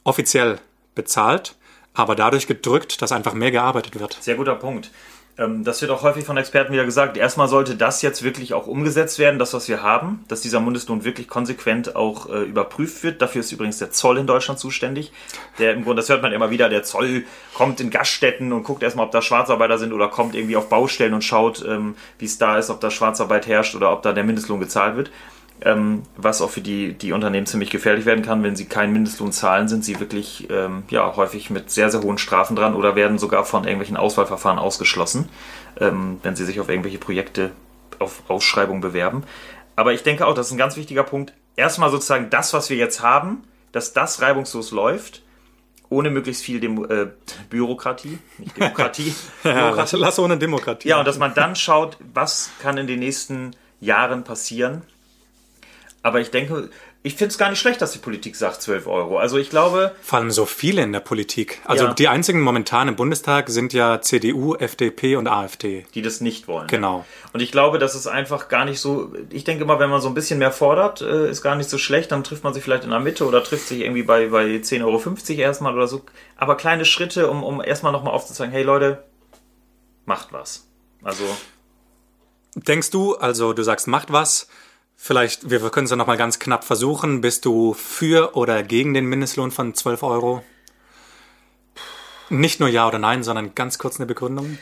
offiziell 0.04 0.60
bezahlt, 0.94 1.56
aber 1.94 2.14
dadurch 2.14 2.46
gedrückt, 2.46 3.02
dass 3.02 3.12
einfach 3.12 3.34
mehr 3.34 3.50
gearbeitet 3.50 3.98
wird. 3.98 4.18
Sehr 4.20 4.36
guter 4.36 4.54
Punkt. 4.54 4.90
Ähm, 5.36 5.64
das 5.64 5.80
wird 5.82 5.90
auch 5.90 6.02
häufig 6.02 6.24
von 6.24 6.36
Experten 6.36 6.72
wieder 6.72 6.84
gesagt. 6.84 7.16
Erstmal 7.16 7.48
sollte 7.48 7.76
das 7.76 8.02
jetzt 8.02 8.22
wirklich 8.22 8.54
auch 8.54 8.66
umgesetzt 8.66 9.18
werden, 9.18 9.38
das, 9.38 9.52
was 9.54 9.68
wir 9.68 9.82
haben, 9.82 10.24
dass 10.28 10.40
dieser 10.40 10.60
Mindestlohn 10.60 11.04
wirklich 11.04 11.28
konsequent 11.28 11.96
auch 11.96 12.30
äh, 12.30 12.42
überprüft 12.42 13.02
wird. 13.02 13.20
Dafür 13.20 13.40
ist 13.40 13.52
übrigens 13.52 13.78
der 13.78 13.90
Zoll 13.90 14.18
in 14.18 14.26
Deutschland 14.26 14.60
zuständig. 14.60 15.12
Der 15.58 15.72
im 15.72 15.84
Grunde, 15.84 16.00
das 16.00 16.08
hört 16.08 16.22
man 16.22 16.32
immer 16.32 16.50
wieder, 16.50 16.68
der 16.68 16.84
Zoll 16.84 17.24
kommt 17.54 17.80
in 17.80 17.90
Gaststätten 17.90 18.52
und 18.52 18.62
guckt 18.62 18.82
erstmal, 18.82 19.06
ob 19.06 19.12
da 19.12 19.22
Schwarzarbeiter 19.22 19.78
sind 19.78 19.92
oder 19.92 20.08
kommt 20.08 20.34
irgendwie 20.34 20.56
auf 20.56 20.68
Baustellen 20.68 21.14
und 21.14 21.24
schaut, 21.24 21.64
ähm, 21.66 21.96
wie 22.18 22.26
es 22.26 22.38
da 22.38 22.58
ist, 22.58 22.70
ob 22.70 22.80
da 22.80 22.90
Schwarzarbeit 22.90 23.46
herrscht 23.46 23.74
oder 23.74 23.92
ob 23.92 24.02
da 24.02 24.12
der 24.12 24.24
Mindestlohn 24.24 24.60
gezahlt 24.60 24.96
wird 24.96 25.10
ähm, 25.60 26.02
was 26.16 26.42
auch 26.42 26.50
für 26.50 26.60
die, 26.60 26.92
die 26.94 27.12
Unternehmen 27.12 27.46
ziemlich 27.46 27.70
gefährlich 27.70 28.04
werden 28.06 28.24
kann. 28.24 28.42
Wenn 28.42 28.56
sie 28.56 28.66
keinen 28.66 28.92
Mindestlohn 28.92 29.32
zahlen, 29.32 29.68
sind 29.68 29.84
sie 29.84 30.00
wirklich 30.00 30.48
ähm, 30.50 30.84
ja, 30.90 31.16
häufig 31.16 31.50
mit 31.50 31.70
sehr, 31.70 31.90
sehr 31.90 32.02
hohen 32.02 32.18
Strafen 32.18 32.56
dran 32.56 32.74
oder 32.74 32.96
werden 32.96 33.18
sogar 33.18 33.44
von 33.44 33.64
irgendwelchen 33.64 33.96
Auswahlverfahren 33.96 34.58
ausgeschlossen, 34.58 35.28
ähm, 35.80 36.18
wenn 36.22 36.36
sie 36.36 36.44
sich 36.44 36.60
auf 36.60 36.68
irgendwelche 36.68 36.98
Projekte 36.98 37.52
auf 37.98 38.22
Ausschreibung 38.28 38.80
bewerben. 38.80 39.24
Aber 39.76 39.92
ich 39.92 40.02
denke 40.02 40.26
auch, 40.26 40.34
das 40.34 40.46
ist 40.48 40.52
ein 40.52 40.58
ganz 40.58 40.76
wichtiger 40.76 41.02
Punkt. 41.02 41.32
Erstmal 41.56 41.90
sozusagen 41.90 42.30
das, 42.30 42.52
was 42.52 42.70
wir 42.70 42.76
jetzt 42.76 43.02
haben, 43.02 43.44
dass 43.72 43.92
das 43.92 44.20
reibungslos 44.20 44.70
läuft 44.70 45.22
ohne 45.90 46.10
möglichst 46.10 46.42
viel 46.42 46.60
Demo 46.60 46.84
äh, 46.86 47.08
Bürokratie, 47.50 48.18
nicht 48.38 48.56
Demokratie, 48.60 49.14
Ja, 49.44 49.52
Bürokratie. 49.52 49.76
lass, 49.76 49.92
lass 49.92 50.18
ohne 50.18 50.38
Demokratie. 50.38 50.88
Ja, 50.88 50.98
und 50.98 51.06
dass 51.06 51.18
man 51.18 51.34
dann 51.34 51.56
schaut, 51.56 51.98
was 52.12 52.50
kann 52.60 52.78
in 52.78 52.86
den 52.86 52.98
nächsten 52.98 53.52
Jahren 53.80 54.24
passieren. 54.24 54.82
Aber 56.04 56.20
ich 56.20 56.30
denke, 56.30 56.68
ich 57.02 57.14
finde 57.14 57.30
es 57.32 57.38
gar 57.38 57.48
nicht 57.48 57.58
schlecht, 57.58 57.80
dass 57.80 57.92
die 57.92 57.98
Politik 57.98 58.36
sagt 58.36 58.60
12 58.60 58.86
Euro. 58.86 59.16
Also 59.16 59.38
ich 59.38 59.48
glaube, 59.48 59.94
Vor 60.02 60.18
allem 60.18 60.30
so 60.30 60.44
viele 60.44 60.82
in 60.82 60.92
der 60.92 61.00
Politik. 61.00 61.62
Also 61.64 61.86
Ja. 61.86 61.94
die 61.94 62.08
einzigen 62.08 62.42
momentan 62.42 62.88
im 62.88 62.96
Bundestag 62.96 63.48
sind 63.48 63.72
ja 63.72 64.02
CDU, 64.02 64.54
FDP 64.54 65.16
und 65.16 65.26
AfD. 65.28 65.86
die 65.94 66.02
das 66.02 66.20
nicht 66.20 66.46
wollen. 66.46 66.66
Genau. 66.66 67.06
Und 67.32 67.40
ich 67.40 67.50
glaube, 67.50 67.78
das 67.78 67.94
ist 67.94 68.06
einfach 68.06 68.48
gar 68.50 68.66
nicht 68.66 68.80
so. 68.80 69.14
Ich 69.30 69.44
denke 69.44 69.64
mal, 69.64 69.78
wenn 69.78 69.88
man 69.88 70.02
so 70.02 70.08
ein 70.08 70.14
bisschen 70.14 70.38
mehr 70.38 70.52
fordert, 70.52 71.00
äh, 71.00 71.30
ist 71.30 71.40
gar 71.40 71.56
nicht 71.56 71.70
so 71.70 71.78
schlecht. 71.78 72.12
Dann 72.12 72.22
trifft 72.22 72.44
man 72.44 72.52
sich 72.52 72.62
vielleicht 72.62 72.84
in 72.84 72.90
der 72.90 73.00
Mitte 73.00 73.24
oder 73.26 73.42
trifft 73.42 73.66
sich 73.68 73.80
irgendwie 73.80 74.02
bei, 74.02 74.26
bei 74.26 74.44
10,50 74.44 74.82
Euro 74.84 75.40
erstmal 75.40 75.72
oder 75.74 75.88
so. 75.88 76.02
Aber 76.36 76.58
kleine 76.58 76.84
Schritte, 76.84 77.30
um, 77.30 77.42
um 77.42 77.62
erstmal 77.62 77.92
nochmal 77.92 78.12
aufzuzeigen, 78.12 78.52
hey 78.52 78.62
Leute, 78.62 79.04
macht 80.04 80.34
was. 80.34 80.68
Also, 81.02 81.24
Denkst 82.56 82.90
du, 82.90 83.16
also 83.16 83.54
du 83.54 83.62
sagst, 83.62 83.88
macht 83.88 84.12
was. 84.12 84.48
Vielleicht, 84.96 85.50
wir 85.50 85.60
können 85.70 85.84
es 85.84 85.90
ja 85.90 85.96
nochmal 85.96 86.16
ganz 86.16 86.38
knapp 86.38 86.64
versuchen. 86.64 87.20
Bist 87.20 87.44
du 87.44 87.74
für 87.74 88.36
oder 88.36 88.62
gegen 88.62 88.94
den 88.94 89.06
Mindestlohn 89.06 89.50
von 89.50 89.74
12 89.74 90.02
Euro? 90.02 90.42
Nicht 92.30 92.60
nur 92.60 92.68
ja 92.68 92.88
oder 92.88 92.98
nein, 92.98 93.22
sondern 93.22 93.54
ganz 93.54 93.78
kurz 93.78 93.96
eine 93.96 94.06
Begründung. 94.06 94.58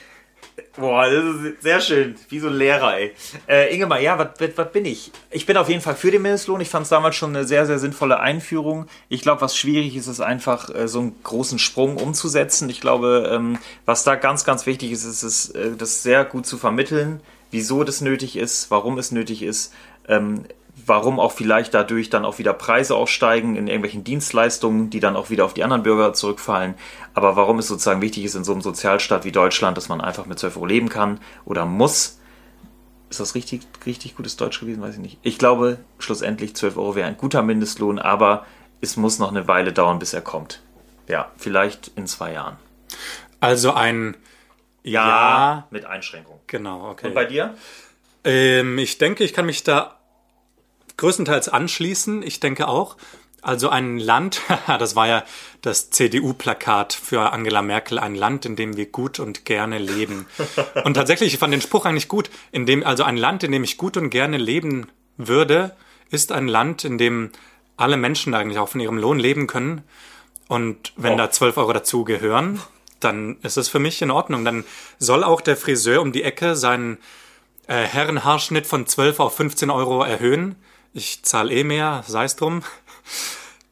boah, 0.77 1.09
das 1.09 1.25
ist 1.37 1.63
sehr 1.63 1.81
schön. 1.81 2.17
Wie 2.29 2.39
so 2.39 2.49
ein 2.49 2.55
Lehrer, 2.55 2.99
ey. 2.99 3.13
Äh, 3.49 3.75
Ingemar, 3.75 4.01
ja, 4.01 4.19
was 4.19 4.73
bin 4.73 4.85
ich? 4.85 5.13
Ich 5.31 5.47
bin 5.47 5.57
auf 5.57 5.69
jeden 5.69 5.81
Fall 5.81 5.95
für 5.95 6.11
den 6.11 6.23
Mindestlohn. 6.23 6.61
Ich 6.61 6.69
fand 6.69 6.85
es 6.85 6.91
damals 6.91 7.17
schon 7.17 7.35
eine 7.35 7.47
sehr, 7.47 7.67
sehr 7.67 7.79
sinnvolle 7.79 8.21
Einführung. 8.21 8.87
Ich 9.09 9.23
glaube, 9.23 9.41
was 9.41 9.57
schwierig 9.57 9.97
ist, 9.97 10.07
ist 10.07 10.21
einfach 10.21 10.75
äh, 10.75 10.89
so 10.89 11.01
einen 11.01 11.23
großen 11.23 11.59
Sprung 11.59 11.97
umzusetzen. 11.97 12.69
Ich 12.69 12.81
glaube, 12.81 13.31
ähm, 13.33 13.59
was 13.87 14.05
da 14.05 14.17
ganz, 14.17 14.45
ganz 14.45 14.67
wichtig 14.67 14.93
ist, 14.93 15.05
ist 15.05 15.23
es, 15.23 15.51
äh, 15.51 15.77
das 15.77 16.03
sehr 16.03 16.25
gut 16.25 16.47
zu 16.47 16.59
vermitteln, 16.59 17.21
wieso 17.51 17.85
das 17.85 18.01
nötig 18.01 18.37
ist, 18.37 18.71
warum 18.71 18.99
es 18.99 19.13
nötig 19.13 19.43
ist, 19.43 19.73
ähm, 20.09 20.45
warum 20.87 21.21
auch 21.21 21.33
vielleicht 21.33 21.75
dadurch 21.75 22.11
dann 22.11 22.25
auch 22.25 22.39
wieder 22.39 22.53
Preise 22.53 22.97
aufsteigen 22.97 23.57
in 23.57 23.67
irgendwelchen 23.67 24.05
Dienstleistungen, 24.05 24.91
die 24.91 25.01
dann 25.01 25.17
auch 25.17 25.31
wieder 25.31 25.45
auf 25.45 25.55
die 25.55 25.63
anderen 25.65 25.83
Bürger 25.83 26.13
zurückfallen. 26.13 26.75
Aber 27.15 27.37
warum 27.37 27.59
es 27.59 27.69
sozusagen 27.69 28.01
wichtig 28.01 28.25
ist 28.25 28.35
in 28.35 28.45
so 28.45 28.53
einem 28.53 28.63
Sozialstaat 28.63 29.25
wie 29.25 29.33
Deutschland, 29.33 29.77
dass 29.77 29.89
man 29.89 30.01
einfach 30.01 30.27
mit 30.27 30.39
12 30.39 30.57
Euro 30.57 30.67
leben 30.67 30.89
kann 30.89 31.21
oder 31.45 31.67
muss. 31.67 32.19
Ist 33.11 33.21
das 33.21 33.35
richtig, 33.35 33.63
richtig 33.85 34.17
gutes 34.17 34.37
Deutsch 34.37 34.59
gewesen? 34.61 34.81
Weiß 34.81 34.95
ich 34.95 35.01
nicht. 35.01 35.19
Ich 35.23 35.39
glaube, 35.39 35.79
schlussendlich 35.99 36.57
12 36.57 36.79
Euro 36.79 36.95
wäre 36.95 37.07
ein 37.07 37.19
guter 37.19 37.43
Mindestlohn, 37.43 37.99
aber 37.99 38.47
es 38.81 38.97
muss 38.97 39.19
noch 39.19 39.31
eine 39.31 39.47
Weile 39.47 39.73
dauern, 39.73 39.99
bis 39.99 40.15
er 40.15 40.23
kommt. 40.23 40.63
Ja, 41.07 41.31
vielleicht 41.37 41.93
in 41.95 42.07
zwei 42.07 42.33
Jahren. 42.33 42.57
Also 43.41 43.75
ein 43.75 44.17
Ja, 44.83 45.07
Ja. 45.07 45.67
mit 45.71 45.85
Einschränkung. 45.85 46.41
Genau, 46.47 46.91
okay. 46.91 47.09
Und 47.09 47.15
bei 47.15 47.25
dir? 47.27 47.55
Ähm, 48.25 48.79
ich 48.79 48.99
denke, 48.99 49.25
ich 49.25 49.33
kann 49.33 49.47
mich 49.47 49.65
da 49.65 49.99
größtenteils 50.97 51.49
anschließen. 51.49 52.23
Ich 52.23 52.41
denke 52.41 52.69
auch. 52.69 52.97
Also 53.45 53.71
ein 53.71 53.99
Land, 53.99 54.41
das 54.79 54.95
war 54.95 55.09
ja 55.09 55.25
das 55.63 55.91
CDU-Plakat 55.91 56.93
für 56.93 57.33
Angela 57.33 57.61
Merkel, 57.61 57.99
ein 57.99 58.15
Land, 58.15 58.47
in 58.47 58.55
dem 58.55 58.77
wir 58.77 58.87
gut 58.87 59.19
und 59.19 59.45
gerne 59.45 59.79
leben. 59.79 60.27
Und 60.85 60.95
tatsächlich, 60.95 61.35
ich 61.35 61.41
fand 61.41 61.53
den 61.53 61.61
Spruch 61.61 61.85
eigentlich 61.85 62.07
gut, 62.07 62.31
in 62.53 62.67
dem, 62.67 62.85
also 62.87 63.03
ein 63.03 63.17
Land, 63.17 63.43
in 63.43 63.51
dem 63.51 63.65
ich 63.65 63.79
gut 63.79 63.97
und 63.97 64.11
gerne 64.11 64.39
leben 64.39 64.87
würde, 65.17 65.75
ist 66.11 66.31
ein 66.31 66.47
Land, 66.47 66.85
in 66.85 66.99
dem 66.99 67.31
alle 67.77 67.97
Menschen 67.97 68.33
eigentlich 68.35 68.59
auch 68.59 68.69
von 68.69 68.81
ihrem 68.81 68.99
Lohn 68.99 69.19
leben 69.19 69.49
können. 69.49 69.83
Und 70.47 70.93
wenn 70.97 71.15
Oh. 71.15 71.17
da 71.17 71.31
12 71.33 71.57
Euro 71.57 71.73
dazu 71.73 72.05
gehören, 72.05 72.61
dann 73.01 73.39
ist 73.43 73.57
es 73.57 73.69
für 73.69 73.81
mich 73.81 74.01
in 74.03 74.13
Ordnung. 74.13 74.45
Dann 74.45 74.65
soll 74.99 75.25
auch 75.25 75.41
der 75.41 75.57
Friseur 75.57 76.01
um 76.01 76.13
die 76.13 76.23
Ecke 76.23 76.55
seinen 76.55 76.99
äh, 77.67 77.85
Herrenhaarschnitt 77.85 78.67
von 78.67 78.87
12 78.87 79.21
auf 79.21 79.37
15 79.37 79.71
Euro 79.71 80.03
erhöhen. 80.03 80.57
Ich 80.93 81.23
zahle 81.25 81.53
eh 81.53 81.65
mehr, 81.65 82.05
sei 82.07 82.25
es 82.25 82.37
drum. 82.37 82.63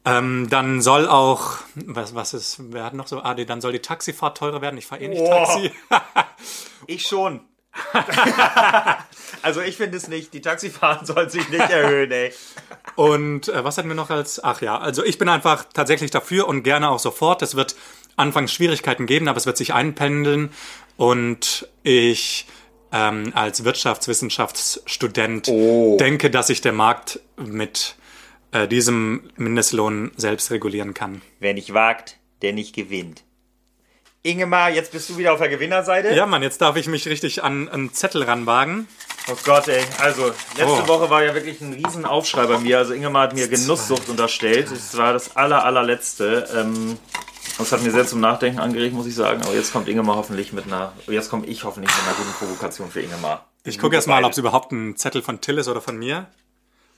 Ähm, 0.03 0.47
dann 0.49 0.81
soll 0.81 1.07
auch, 1.07 1.57
was, 1.75 2.15
was 2.15 2.33
ist, 2.33 2.57
wer 2.71 2.85
hat 2.85 2.95
noch 2.95 3.05
so, 3.05 3.21
ah, 3.21 3.35
dann 3.35 3.61
soll 3.61 3.73
die 3.73 3.79
Taxifahrt 3.83 4.35
teurer 4.35 4.59
werden. 4.59 4.75
Ich 4.77 4.87
fahre 4.87 5.03
eh 5.03 5.07
nicht 5.07 5.19
Boah. 5.19 5.45
Taxi. 5.45 5.71
Ich 6.87 7.05
schon. 7.05 7.41
also 9.43 9.61
ich 9.61 9.77
finde 9.77 9.97
es 9.97 10.07
nicht. 10.07 10.33
Die 10.33 10.41
Taxifahrten 10.41 11.05
sollen 11.05 11.29
sich 11.29 11.47
nicht 11.49 11.69
erhöhen, 11.69 12.11
ey. 12.11 12.33
Und 12.95 13.47
äh, 13.47 13.63
was 13.63 13.77
hatten 13.77 13.87
wir 13.87 13.95
noch 13.95 14.09
als, 14.09 14.43
ach 14.43 14.61
ja, 14.61 14.77
also 14.77 15.03
ich 15.03 15.17
bin 15.17 15.29
einfach 15.29 15.65
tatsächlich 15.71 16.11
dafür 16.11 16.47
und 16.47 16.63
gerne 16.63 16.89
auch 16.89 16.99
sofort. 16.99 17.43
Es 17.43 17.55
wird 17.55 17.75
anfangs 18.15 18.51
Schwierigkeiten 18.51 19.05
geben, 19.05 19.27
aber 19.27 19.37
es 19.37 19.45
wird 19.45 19.57
sich 19.57 19.73
einpendeln. 19.73 20.51
Und 20.97 21.69
ich 21.83 22.47
ähm, 22.91 23.31
als 23.35 23.63
Wirtschaftswissenschaftsstudent 23.63 25.47
Oh. 25.49 25.97
denke, 25.99 26.29
dass 26.29 26.47
sich 26.47 26.61
der 26.61 26.73
Markt 26.73 27.19
mit 27.37 27.95
äh, 28.51 28.67
diesem 28.67 29.29
Mindestlohn 29.37 30.11
selbst 30.17 30.51
regulieren 30.51 30.93
kann. 30.93 31.21
Wer 31.39 31.53
nicht 31.53 31.73
wagt, 31.73 32.17
der 32.41 32.53
nicht 32.53 32.75
gewinnt. 32.75 33.23
Ingemar, 34.23 34.69
jetzt 34.69 34.91
bist 34.91 35.09
du 35.09 35.17
wieder 35.17 35.33
auf 35.33 35.39
der 35.39 35.49
Gewinnerseite. 35.49 36.13
Ja, 36.13 36.27
Mann, 36.27 36.43
jetzt 36.43 36.61
darf 36.61 36.75
ich 36.75 36.85
mich 36.87 37.07
richtig 37.07 37.43
an 37.43 37.67
einen 37.69 37.91
Zettel 37.91 38.21
ranwagen. 38.23 38.87
Oh 39.31 39.35
Gott, 39.43 39.67
ey. 39.67 39.81
Also, 39.99 40.27
letzte 40.57 40.83
Oh. 40.83 40.87
Woche 40.87 41.09
war 41.09 41.23
ja 41.23 41.33
wirklich 41.33 41.59
ein 41.61 41.73
riesen 41.73 42.05
Aufschrei 42.05 42.45
bei 42.45 42.59
mir. 42.59 42.77
Also 42.77 42.93
Ingemar 42.93 43.23
hat 43.23 43.33
mir 43.33 43.47
Genusssucht 43.47 44.09
unterstellt. 44.09 44.69
Das 44.69 44.95
war 44.95 45.13
das 45.13 45.35
aller, 45.35 45.63
allerletzte. 45.65 46.47
Ähm, 46.55 46.99
das 47.57 47.71
hat 47.71 47.83
mir 47.83 47.91
sehr 47.91 48.05
zum 48.05 48.19
Nachdenken 48.19 48.59
angeregt, 48.59 48.93
muss 48.93 49.07
ich 49.07 49.15
sagen. 49.15 49.41
Aber 49.43 49.53
jetzt 49.53 49.71
kommt 49.71 49.87
Ingemar 49.87 50.15
hoffentlich 50.15 50.53
mit 50.53 50.65
einer, 50.65 50.93
jetzt 51.07 51.29
komme 51.29 51.45
ich 51.45 51.63
hoffentlich 51.63 51.95
mit 51.95 52.05
einer 52.05 52.15
guten 52.15 52.31
Provokation 52.33 52.91
für 52.91 53.01
Ingemar. 53.01 53.47
Ich 53.63 53.77
gucke 53.77 53.95
erst 53.95 54.07
mal, 54.07 54.23
ob 54.23 54.31
es 54.31 54.37
überhaupt 54.37 54.71
ein 54.71 54.97
Zettel 54.97 55.21
von 55.21 55.41
Till 55.41 55.57
ist 55.57 55.67
oder 55.67 55.81
von 55.81 55.97
mir. 55.97 56.27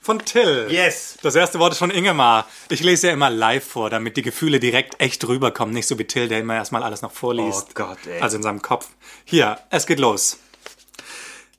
Von 0.00 0.18
Till. 0.18 0.66
Yes! 0.68 1.16
Das 1.22 1.34
erste 1.34 1.58
Wort 1.58 1.72
ist 1.72 1.78
von 1.78 1.90
Ingemar. 1.90 2.46
Ich 2.68 2.82
lese 2.82 3.06
ja 3.06 3.12
immer 3.14 3.30
live 3.30 3.66
vor, 3.66 3.88
damit 3.88 4.18
die 4.18 4.22
Gefühle 4.22 4.60
direkt 4.60 5.00
echt 5.00 5.26
rüberkommen. 5.26 5.74
Nicht 5.74 5.86
so 5.86 5.98
wie 5.98 6.04
Till, 6.04 6.28
der 6.28 6.40
immer 6.40 6.54
erstmal 6.54 6.82
alles 6.82 7.00
noch 7.00 7.12
vorliest. 7.12 7.68
Oh 7.70 7.72
Gott, 7.74 7.98
ey. 8.06 8.20
Also 8.20 8.36
in 8.36 8.42
seinem 8.42 8.60
Kopf. 8.60 8.88
Hier, 9.24 9.58
es 9.70 9.86
geht 9.86 9.98
los. 9.98 10.38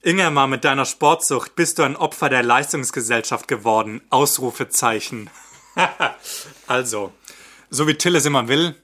Ingemar, 0.03 0.45
mit 0.45 0.63
deiner 0.63 0.85
Sportsucht 0.85 1.55
bist 1.55 1.79
du 1.79 1.83
ein 1.83 1.95
Opfer 1.95 2.29
der 2.29 2.43
Leistungsgesellschaft 2.43 3.47
geworden. 3.47 4.01
Ausrufezeichen. 4.11 5.31
also, 6.67 7.11
so 7.71 7.87
wie 7.87 7.95
Till 7.95 8.15
es 8.15 8.27
immer 8.27 8.47
will, 8.47 8.75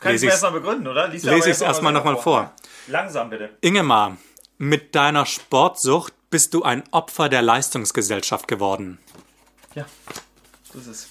Kannst 0.00 0.22
du 0.22 0.28
erstmal 0.28 0.52
begründen, 0.52 0.86
oder? 0.86 1.08
Lies 1.08 1.22
lese 1.22 1.48
ich 1.48 1.56
es 1.56 1.60
erstmal 1.60 1.92
nochmal 1.92 2.16
vor. 2.16 2.52
Langsam 2.86 3.30
bitte. 3.30 3.50
Ingemar, 3.60 4.16
mit 4.58 4.94
deiner 4.94 5.26
Sportsucht 5.26 6.12
bist 6.30 6.52
du 6.52 6.62
ein 6.62 6.84
Opfer 6.90 7.28
der 7.28 7.42
Leistungsgesellschaft 7.42 8.48
geworden. 8.48 8.98
Ja, 9.74 9.86
das 10.74 10.86
ist. 10.86 11.08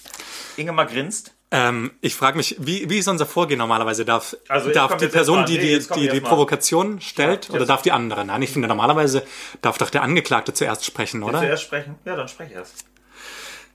Ingemar 0.56 0.86
grinst. 0.86 1.34
Ähm, 1.50 1.92
ich 2.00 2.14
frage 2.16 2.36
mich, 2.36 2.56
wie, 2.58 2.90
wie 2.90 2.98
ist 2.98 3.06
unser 3.06 3.26
Vorgehen 3.26 3.58
normalerweise? 3.58 4.04
Darf, 4.04 4.36
Also, 4.48 4.70
darf 4.70 4.96
die 4.96 5.06
Person, 5.06 5.46
die 5.46 5.58
nee, 5.58 5.78
die, 5.78 6.08
die, 6.08 6.20
Provokation 6.20 7.00
stellt, 7.00 7.48
Ja, 7.48 7.54
oder 7.54 7.66
darf 7.66 7.82
die 7.82 7.92
andere? 7.92 8.24
Nein, 8.24 8.42
ich 8.42 8.50
finde, 8.50 8.66
normalerweise 8.66 9.24
darf 9.62 9.78
doch 9.78 9.90
der 9.90 10.02
Angeklagte 10.02 10.52
zuerst 10.52 10.84
sprechen, 10.84 11.22
oder? 11.22 11.38
Zuerst 11.38 11.62
sprechen? 11.62 11.94
Ja, 12.04 12.16
dann 12.16 12.26
sprech 12.26 12.50
erst. 12.50 12.86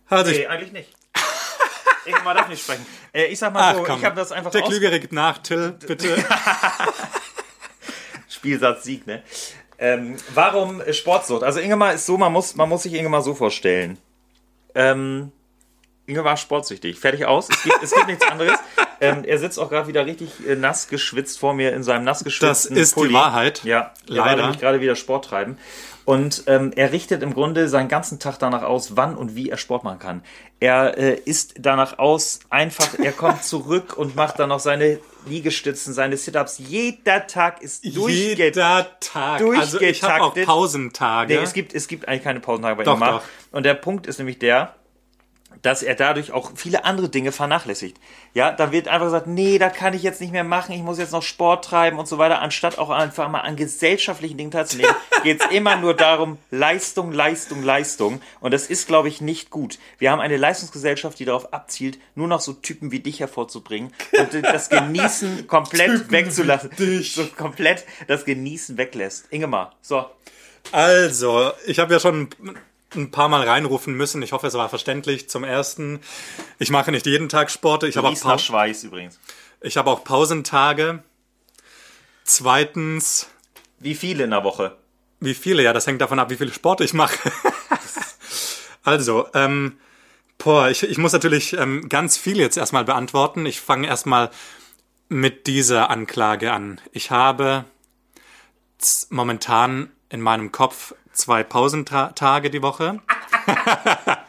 Also 0.09 0.31
Nee, 0.31 0.39
ich, 0.39 0.49
eigentlich 0.49 0.71
nicht. 0.73 0.89
Ingemar 2.09 2.33
darf 2.33 2.47
nicht 2.49 2.61
sprechen. 2.61 2.85
Äh, 3.13 3.25
ich 3.25 3.39
sag 3.39 3.53
mal 3.53 3.61
ach 3.61 3.75
so, 3.75 3.83
komm, 3.83 3.99
ich 3.99 4.05
habe 4.05 4.15
das 4.15 4.31
einfach 4.31 4.51
der 4.51 4.61
Klügere 4.61 4.99
gibt 4.99 5.13
nach, 5.13 5.37
Till, 5.39 5.71
bitte. 5.85 6.17
Spielsatz 8.27 8.83
Sieg, 8.83 9.07
ne? 9.07 9.23
Ähm, 9.77 10.17
warum 10.33 10.81
Sportsucht? 10.91 11.43
Also 11.43 11.59
Ingemar 11.59 11.93
ist 11.93 12.05
so, 12.05 12.17
man 12.17 12.31
muss, 12.33 12.55
man 12.55 12.67
muss 12.67 12.83
sich 12.83 12.93
Ingemar 12.93 13.21
so 13.21 13.33
vorstellen. 13.33 13.97
Ähm, 14.75 15.31
Ingemar 16.05 16.33
ist 16.33 16.41
sportsüchtig. 16.41 16.99
Fertig 16.99 17.25
aus. 17.25 17.47
Es 17.49 17.63
gibt, 17.63 17.83
es 17.83 17.91
gibt 17.91 18.07
nichts 18.07 18.27
anderes. 18.27 18.59
Ähm, 19.01 19.23
er 19.23 19.37
sitzt 19.39 19.59
auch 19.59 19.69
gerade 19.69 19.87
wieder 19.87 20.05
richtig 20.05 20.29
äh, 20.47 20.55
nass 20.55 20.87
geschwitzt 20.87 21.39
vor 21.39 21.53
mir 21.53 21.73
in 21.73 21.83
seinem 21.83 22.03
nass 22.03 22.23
geschwitzten 22.23 22.75
Das 22.75 22.83
ist 22.83 22.95
die 22.95 22.99
Pulli. 22.99 23.13
Wahrheit. 23.13 23.63
Ja, 23.63 23.93
er 24.09 24.17
war 24.17 24.25
Leider. 24.25 24.41
nämlich 24.43 24.59
gerade 24.59 24.81
wieder 24.81 24.95
Sport 24.95 25.25
treiben. 25.25 25.57
Und 26.05 26.45
ähm, 26.47 26.71
er 26.75 26.91
richtet 26.91 27.21
im 27.21 27.35
Grunde 27.35 27.69
seinen 27.69 27.87
ganzen 27.87 28.17
Tag 28.17 28.39
danach 28.39 28.63
aus, 28.63 28.97
wann 28.97 29.15
und 29.15 29.35
wie 29.35 29.51
er 29.51 29.57
Sport 29.57 29.83
machen 29.83 29.99
kann. 29.99 30.23
Er 30.59 30.97
äh, 30.97 31.13
ist 31.23 31.53
danach 31.59 31.99
aus, 31.99 32.39
einfach, 32.49 32.97
er 32.97 33.11
kommt 33.11 33.43
zurück 33.43 33.95
und 33.95 34.15
macht 34.15 34.39
dann 34.39 34.49
noch 34.49 34.59
seine 34.59 34.99
Liegestützen, 35.27 35.93
seine 35.93 36.17
Sit-Ups. 36.17 36.57
Jeder 36.57 37.27
Tag 37.27 37.61
ist 37.61 37.85
durchgetaktet. 37.85 38.55
Jeder 38.55 38.87
Tag. 38.99 39.41
Also 39.55 39.79
ich 39.79 40.01
habe 40.01 40.23
auch. 40.23 40.33
Pausentage. 40.33 41.35
Nee, 41.35 41.43
es 41.43 41.53
gibt, 41.53 41.75
es 41.75 41.87
gibt 41.87 42.07
eigentlich 42.07 42.23
keine 42.23 42.39
Pausentage 42.39 42.75
bei 42.77 42.83
Doch, 42.85 42.93
Ingemar. 42.93 43.19
doch. 43.19 43.55
Und 43.55 43.63
der 43.63 43.75
Punkt 43.75 44.07
ist 44.07 44.17
nämlich 44.17 44.39
der, 44.39 44.73
dass 45.61 45.83
er 45.83 45.95
dadurch 45.95 46.31
auch 46.31 46.51
viele 46.55 46.85
andere 46.85 47.09
Dinge 47.09 47.31
vernachlässigt. 47.31 47.97
Ja, 48.33 48.51
dann 48.51 48.71
wird 48.71 48.87
einfach 48.87 49.07
gesagt, 49.07 49.27
nee, 49.27 49.57
da 49.57 49.69
kann 49.69 49.93
ich 49.93 50.03
jetzt 50.03 50.21
nicht 50.21 50.31
mehr 50.31 50.43
machen, 50.43 50.73
ich 50.73 50.81
muss 50.81 50.99
jetzt 50.99 51.11
noch 51.11 51.23
Sport 51.23 51.65
treiben 51.65 51.99
und 51.99 52.07
so 52.07 52.17
weiter, 52.17 52.41
anstatt 52.41 52.77
auch 52.77 52.89
einfach 52.89 53.29
mal 53.29 53.41
an 53.41 53.55
gesellschaftlichen 53.55 54.37
Dingen 54.37 54.51
teilzunehmen, 54.51 54.93
geht 55.23 55.41
es 55.41 55.51
immer 55.51 55.75
nur 55.75 55.93
darum, 55.93 56.37
Leistung, 56.51 57.11
Leistung, 57.11 57.63
Leistung. 57.63 58.21
Und 58.39 58.53
das 58.53 58.67
ist, 58.67 58.87
glaube 58.87 59.09
ich, 59.09 59.21
nicht 59.21 59.49
gut. 59.49 59.79
Wir 59.97 60.11
haben 60.11 60.19
eine 60.19 60.37
Leistungsgesellschaft, 60.37 61.19
die 61.19 61.25
darauf 61.25 61.53
abzielt, 61.53 61.99
nur 62.15 62.27
noch 62.27 62.41
so 62.41 62.53
Typen 62.53 62.91
wie 62.91 62.99
dich 62.99 63.19
hervorzubringen 63.19 63.93
und 64.17 64.43
das 64.43 64.69
Genießen 64.69 65.47
komplett 65.47 66.11
wegzulassen. 66.11 66.71
So 67.01 67.25
komplett 67.25 67.85
das 68.07 68.25
Genießen 68.25 68.77
weglässt. 68.77 69.27
Ingemar, 69.31 69.75
so. 69.81 70.05
Also, 70.71 71.51
ich 71.65 71.79
habe 71.79 71.93
ja 71.93 71.99
schon 71.99 72.29
ein 72.95 73.11
paar 73.11 73.29
Mal 73.29 73.43
reinrufen 73.47 73.93
müssen. 73.93 74.21
Ich 74.21 74.31
hoffe, 74.31 74.47
es 74.47 74.53
war 74.53 74.69
verständlich. 74.69 75.29
Zum 75.29 75.43
ersten, 75.43 75.99
ich 76.57 76.71
mache 76.71 76.91
nicht 76.91 77.05
jeden 77.05 77.29
Tag 77.29 77.51
Sport. 77.51 77.83
Ich 77.83 77.97
habe 77.97 78.07
auch, 78.07 78.19
Pau 78.19 78.37
Schweiß 78.37 78.83
übrigens. 78.83 79.19
ich 79.61 79.77
habe 79.77 79.89
auch 79.91 80.03
Pausentage. 80.03 81.03
Zweitens, 82.23 83.27
Wie 83.79 83.95
viele 83.95 84.23
in 84.23 84.31
der 84.31 84.43
Woche? 84.43 84.77
wie 85.19 85.33
viele? 85.33 85.63
Ja, 85.63 85.73
das 85.73 85.85
hängt 85.85 86.01
davon 86.01 86.19
ab, 86.19 86.29
wie 86.29 86.37
viel 86.37 86.53
Sport 86.53 86.81
ich 86.81 86.93
mache. 86.93 87.31
also, 88.83 89.27
ähm, 89.33 89.77
boah, 90.37 90.69
ich, 90.69 90.83
ich 90.83 90.97
muss 90.97 91.11
natürlich 91.11 91.53
ähm, 91.53 91.89
ganz 91.89 92.17
viel 92.17 92.37
jetzt 92.37 92.55
erstmal 92.57 92.85
beantworten. 92.85 93.45
Ich 93.45 93.59
fange 93.59 93.87
erstmal 93.87 94.29
mit 95.09 95.47
dieser 95.47 95.89
Anklage 95.89 96.53
an. 96.53 96.79
Ich 96.93 97.11
habe 97.11 97.65
momentan 99.09 99.91
in 100.09 100.21
meinem 100.21 100.51
Kopf 100.51 100.93
zwei 101.19 101.43
Pausentage 101.43 102.49
die 102.49 102.61
Woche. 102.61 102.99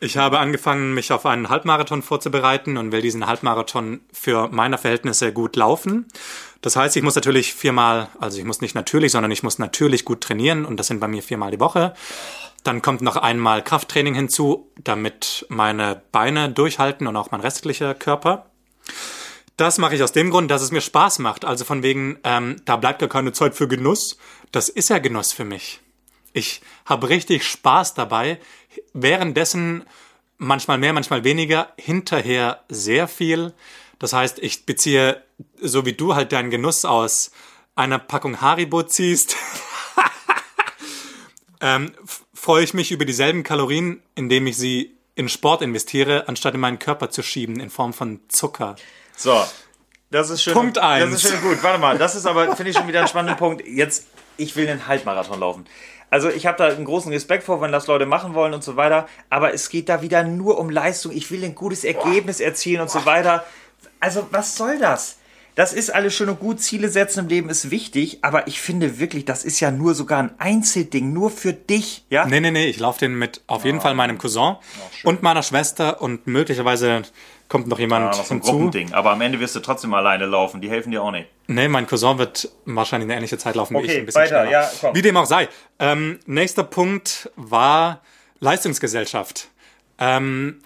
Ich 0.00 0.16
habe 0.16 0.38
angefangen, 0.38 0.94
mich 0.94 1.12
auf 1.12 1.26
einen 1.26 1.48
Halbmarathon 1.48 2.02
vorzubereiten 2.02 2.76
und 2.76 2.92
will 2.92 3.02
diesen 3.02 3.26
Halbmarathon 3.26 4.00
für 4.12 4.48
meine 4.48 4.78
Verhältnisse 4.78 5.32
gut 5.32 5.56
laufen. 5.56 6.06
Das 6.60 6.76
heißt, 6.76 6.96
ich 6.96 7.02
muss 7.02 7.14
natürlich 7.14 7.54
viermal, 7.54 8.08
also 8.20 8.38
ich 8.38 8.44
muss 8.44 8.60
nicht 8.60 8.74
natürlich, 8.74 9.12
sondern 9.12 9.30
ich 9.30 9.42
muss 9.42 9.58
natürlich 9.58 10.04
gut 10.04 10.20
trainieren 10.20 10.64
und 10.64 10.78
das 10.78 10.86
sind 10.86 11.00
bei 11.00 11.08
mir 11.08 11.22
viermal 11.22 11.50
die 11.50 11.60
Woche. 11.60 11.94
Dann 12.62 12.82
kommt 12.82 13.00
noch 13.00 13.16
einmal 13.16 13.62
Krafttraining 13.62 14.14
hinzu, 14.14 14.70
damit 14.82 15.46
meine 15.48 16.02
Beine 16.12 16.50
durchhalten 16.50 17.06
und 17.06 17.16
auch 17.16 17.30
mein 17.30 17.40
restlicher 17.40 17.94
Körper. 17.94 18.45
Das 19.56 19.78
mache 19.78 19.94
ich 19.94 20.02
aus 20.02 20.12
dem 20.12 20.30
Grund, 20.30 20.50
dass 20.50 20.62
es 20.62 20.70
mir 20.70 20.82
Spaß 20.82 21.18
macht. 21.20 21.44
Also 21.44 21.64
von 21.64 21.82
wegen, 21.82 22.18
ähm, 22.24 22.56
da 22.64 22.76
bleibt 22.76 22.98
gar 22.98 23.08
keine 23.08 23.32
Zeit 23.32 23.54
für 23.54 23.68
Genuss. 23.68 24.18
Das 24.52 24.68
ist 24.68 24.90
ja 24.90 24.98
Genuss 24.98 25.32
für 25.32 25.44
mich. 25.44 25.80
Ich 26.32 26.60
habe 26.84 27.08
richtig 27.08 27.44
Spaß 27.46 27.94
dabei. 27.94 28.38
Währenddessen 28.92 29.84
manchmal 30.36 30.76
mehr, 30.76 30.92
manchmal 30.92 31.24
weniger, 31.24 31.72
hinterher 31.78 32.64
sehr 32.68 33.08
viel. 33.08 33.54
Das 33.98 34.12
heißt, 34.12 34.38
ich 34.40 34.66
beziehe, 34.66 35.22
so 35.60 35.86
wie 35.86 35.94
du 35.94 36.14
halt 36.14 36.32
deinen 36.32 36.50
Genuss 36.50 36.84
aus 36.84 37.30
einer 37.74 37.98
Packung 37.98 38.42
Haribo 38.42 38.82
ziehst, 38.82 39.36
ähm, 41.62 41.92
freue 42.34 42.64
ich 42.64 42.74
mich 42.74 42.92
über 42.92 43.06
dieselben 43.06 43.42
Kalorien, 43.42 44.02
indem 44.14 44.46
ich 44.46 44.58
sie 44.58 44.94
in 45.14 45.30
Sport 45.30 45.62
investiere, 45.62 46.28
anstatt 46.28 46.54
in 46.54 46.60
meinen 46.60 46.78
Körper 46.78 47.08
zu 47.08 47.22
schieben 47.22 47.58
in 47.58 47.70
Form 47.70 47.94
von 47.94 48.20
Zucker. 48.28 48.76
So, 49.16 49.42
das 50.10 50.30
ist 50.30 50.42
schön. 50.42 50.54
Punkt 50.54 50.76
Das 50.76 50.84
eins. 50.84 51.14
ist 51.24 51.30
schön 51.30 51.40
gut. 51.40 51.62
Warte 51.62 51.78
mal, 51.80 51.98
das 51.98 52.14
ist 52.14 52.26
aber, 52.26 52.54
finde 52.54 52.70
ich 52.70 52.76
schon 52.76 52.86
wieder 52.86 53.00
einen 53.00 53.08
spannenden 53.08 53.36
Punkt. 53.38 53.66
Jetzt, 53.66 54.06
ich 54.36 54.54
will 54.56 54.68
einen 54.68 54.86
Halbmarathon 54.86 55.40
laufen. 55.40 55.64
Also 56.10 56.28
ich 56.28 56.46
habe 56.46 56.56
da 56.58 56.66
einen 56.68 56.84
großen 56.84 57.10
Respekt 57.12 57.42
vor, 57.42 57.60
wenn 57.60 57.72
das 57.72 57.88
Leute 57.88 58.06
machen 58.06 58.34
wollen 58.34 58.54
und 58.54 58.62
so 58.62 58.76
weiter. 58.76 59.08
Aber 59.28 59.52
es 59.52 59.68
geht 59.70 59.88
da 59.88 60.02
wieder 60.02 60.22
nur 60.22 60.58
um 60.58 60.70
Leistung. 60.70 61.10
Ich 61.12 61.30
will 61.30 61.42
ein 61.44 61.54
gutes 61.54 61.82
Ergebnis 61.82 62.38
erzielen 62.40 62.80
und 62.82 62.90
so 62.90 63.04
weiter. 63.04 63.44
Also 63.98 64.26
was 64.30 64.56
soll 64.56 64.78
das? 64.78 65.16
Das 65.56 65.72
ist 65.72 65.92
alles 65.92 66.14
schön 66.14 66.28
und 66.28 66.38
gut. 66.38 66.60
Ziele 66.60 66.90
setzen 66.90 67.20
im 67.20 67.28
Leben 67.28 67.48
ist 67.48 67.70
wichtig. 67.70 68.18
Aber 68.22 68.46
ich 68.46 68.60
finde 68.60 69.00
wirklich, 69.00 69.24
das 69.24 69.42
ist 69.42 69.58
ja 69.58 69.70
nur 69.70 69.94
sogar 69.94 70.18
ein 70.20 70.30
Einzelding. 70.38 71.12
Nur 71.12 71.30
für 71.30 71.54
dich. 71.54 72.04
Ja? 72.10 72.26
Nee, 72.26 72.40
nee, 72.40 72.50
nee, 72.50 72.66
ich 72.66 72.78
laufe 72.78 73.00
den 73.00 73.14
mit 73.18 73.40
auf 73.46 73.64
jeden 73.64 73.80
Fall 73.80 73.94
meinem 73.94 74.18
Cousin 74.18 74.56
und 75.02 75.22
meiner 75.22 75.42
Schwester 75.42 76.00
und 76.02 76.26
möglicherweise 76.26 77.02
kommt 77.48 77.68
noch 77.68 77.78
jemand 77.78 78.12
Ja, 78.12 78.18
noch 78.18 78.24
so 78.24 78.34
ein 78.34 78.38
hinzu. 78.38 78.52
Gruppending. 78.52 78.92
Aber 78.92 79.10
am 79.12 79.20
Ende 79.20 79.38
wirst 79.40 79.54
du 79.56 79.60
trotzdem 79.60 79.94
alleine 79.94 80.26
laufen. 80.26 80.60
Die 80.60 80.68
helfen 80.70 80.90
dir 80.90 81.02
auch 81.02 81.10
nicht. 81.12 81.28
Nee, 81.46 81.68
mein 81.68 81.86
Cousin 81.86 82.18
wird 82.18 82.50
wahrscheinlich 82.64 83.06
eine 83.06 83.14
ähnliche 83.16 83.38
Zeit 83.38 83.54
laufen 83.54 83.74
wie 83.74 83.78
Okay, 83.78 83.92
ich, 83.92 83.98
ein 83.98 84.06
bisschen 84.06 84.22
weiter, 84.22 84.42
schneller. 84.42 84.50
ja, 84.50 84.70
komm. 84.80 84.94
Wie 84.96 85.02
dem 85.02 85.16
auch 85.16 85.26
sei. 85.26 85.48
Ähm, 85.78 86.18
nächster 86.26 86.64
Punkt 86.64 87.30
war 87.36 88.02
Leistungsgesellschaft. 88.40 89.48
Ähm, 89.98 90.60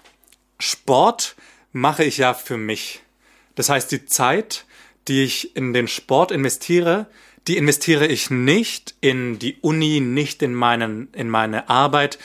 Sport 0.59 1.37
mache 1.73 2.05
ich 2.05 2.19
ja 2.19 2.35
für 2.35 2.57
mich. 2.57 3.01
Das 3.55 3.69
heißt, 3.69 3.91
die 3.93 4.07
Zeit, 4.07 4.65
die 5.09 5.25
ich 5.25 5.57
in 5.57 5.73
den 5.73 5.89
Sport 5.89 6.31
investiere, 6.33 7.07
die 7.49 7.57
investiere 7.57 8.07
ich 8.07 8.31
nicht 8.31 8.95
in 9.01 9.39
die 9.39 9.57
Uni, 9.61 10.01
nicht 10.01 10.43
in, 10.43 10.55
meinen, 10.55 11.09
in 11.15 11.29
meine 11.29 11.69
Arbeit, 11.69 12.19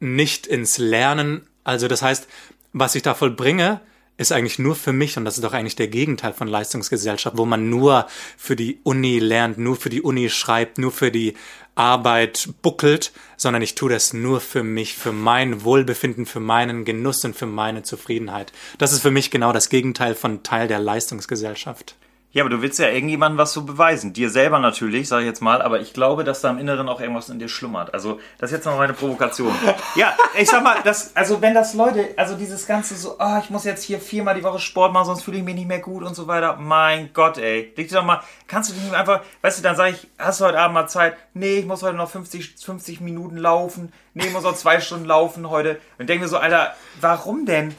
nicht 0.00 0.46
ins 0.46 0.78
Lernen. 0.78 1.46
Also 1.64 1.88
das 1.88 2.02
heißt, 2.02 2.28
was 2.72 2.94
ich 2.94 3.02
da 3.02 3.14
vollbringe, 3.14 3.80
ist 4.18 4.32
eigentlich 4.32 4.58
nur 4.58 4.76
für 4.76 4.92
mich 4.92 5.16
und 5.16 5.24
das 5.24 5.36
ist 5.36 5.44
doch 5.44 5.52
eigentlich 5.52 5.76
der 5.76 5.88
Gegenteil 5.88 6.32
von 6.32 6.46
Leistungsgesellschaft, 6.46 7.36
wo 7.36 7.44
man 7.44 7.70
nur 7.70 8.06
für 8.36 8.56
die 8.56 8.78
Uni 8.82 9.18
lernt, 9.18 9.58
nur 9.58 9.76
für 9.76 9.90
die 9.90 10.02
Uni 10.02 10.28
schreibt, 10.28 10.78
nur 10.78 10.92
für 10.92 11.10
die 11.10 11.34
Arbeit 11.74 12.50
buckelt, 12.60 13.12
sondern 13.36 13.62
ich 13.62 13.74
tue 13.74 13.90
das 13.90 14.12
nur 14.12 14.40
für 14.40 14.62
mich, 14.62 14.94
für 14.94 15.12
mein 15.12 15.64
Wohlbefinden, 15.64 16.26
für 16.26 16.40
meinen 16.40 16.84
Genuss 16.84 17.24
und 17.24 17.34
für 17.34 17.46
meine 17.46 17.82
Zufriedenheit. 17.82 18.52
Das 18.78 18.92
ist 18.92 19.00
für 19.00 19.10
mich 19.10 19.30
genau 19.30 19.52
das 19.52 19.70
Gegenteil 19.70 20.14
von 20.14 20.42
Teil 20.42 20.68
der 20.68 20.80
Leistungsgesellschaft. 20.80 21.96
Ja, 22.32 22.42
aber 22.42 22.50
du 22.50 22.62
willst 22.62 22.78
ja 22.78 22.88
irgendjemandem 22.88 23.36
was 23.36 23.52
so 23.52 23.64
beweisen. 23.64 24.14
Dir 24.14 24.30
selber 24.30 24.58
natürlich, 24.58 25.06
sage 25.06 25.22
ich 25.22 25.28
jetzt 25.28 25.42
mal, 25.42 25.60
aber 25.60 25.80
ich 25.80 25.92
glaube, 25.92 26.24
dass 26.24 26.40
da 26.40 26.48
im 26.48 26.56
Inneren 26.56 26.88
auch 26.88 26.98
irgendwas 26.98 27.28
in 27.28 27.38
dir 27.38 27.48
schlummert. 27.48 27.92
Also, 27.92 28.20
das 28.38 28.50
ist 28.50 28.56
jetzt 28.56 28.64
noch 28.64 28.78
meine 28.78 28.94
Provokation. 28.94 29.54
ja, 29.96 30.16
ich 30.38 30.48
sag 30.48 30.62
mal, 30.62 30.76
das, 30.82 31.14
also 31.14 31.42
wenn 31.42 31.52
das 31.52 31.74
Leute, 31.74 32.08
also 32.16 32.34
dieses 32.34 32.66
Ganze 32.66 32.96
so, 32.96 33.16
oh, 33.18 33.38
ich 33.42 33.50
muss 33.50 33.64
jetzt 33.64 33.82
hier 33.82 34.00
viermal 34.00 34.34
die 34.34 34.42
Woche 34.42 34.60
Sport 34.60 34.94
machen, 34.94 35.04
sonst 35.06 35.24
fühle 35.24 35.36
ich 35.36 35.44
mich 35.44 35.54
nicht 35.54 35.68
mehr 35.68 35.80
gut 35.80 36.02
und 36.02 36.14
so 36.14 36.26
weiter. 36.26 36.56
Mein 36.56 37.10
Gott, 37.12 37.36
ey. 37.36 37.70
Leg 37.76 37.88
dir 37.88 37.96
doch 37.96 38.04
mal, 38.04 38.22
kannst 38.46 38.70
du 38.70 38.74
dich 38.74 38.82
nicht 38.82 38.94
einfach, 38.94 39.20
weißt 39.42 39.58
du, 39.58 39.62
dann 39.62 39.76
sage 39.76 39.90
ich, 39.90 40.08
hast 40.18 40.40
du 40.40 40.46
heute 40.46 40.58
Abend 40.58 40.74
mal 40.74 40.86
Zeit? 40.86 41.16
Nee, 41.34 41.58
ich 41.58 41.66
muss 41.66 41.82
heute 41.82 41.96
noch 41.96 42.08
50, 42.08 42.54
50 42.64 43.02
Minuten 43.02 43.36
laufen. 43.36 43.92
Nee, 44.14 44.26
ich 44.26 44.32
muss 44.32 44.44
noch 44.44 44.56
zwei 44.56 44.80
Stunden 44.80 45.04
laufen 45.04 45.50
heute. 45.50 45.78
Und 45.98 46.08
denke 46.08 46.24
mir 46.24 46.28
so, 46.28 46.38
Alter, 46.38 46.74
warum 46.98 47.44
denn? 47.44 47.74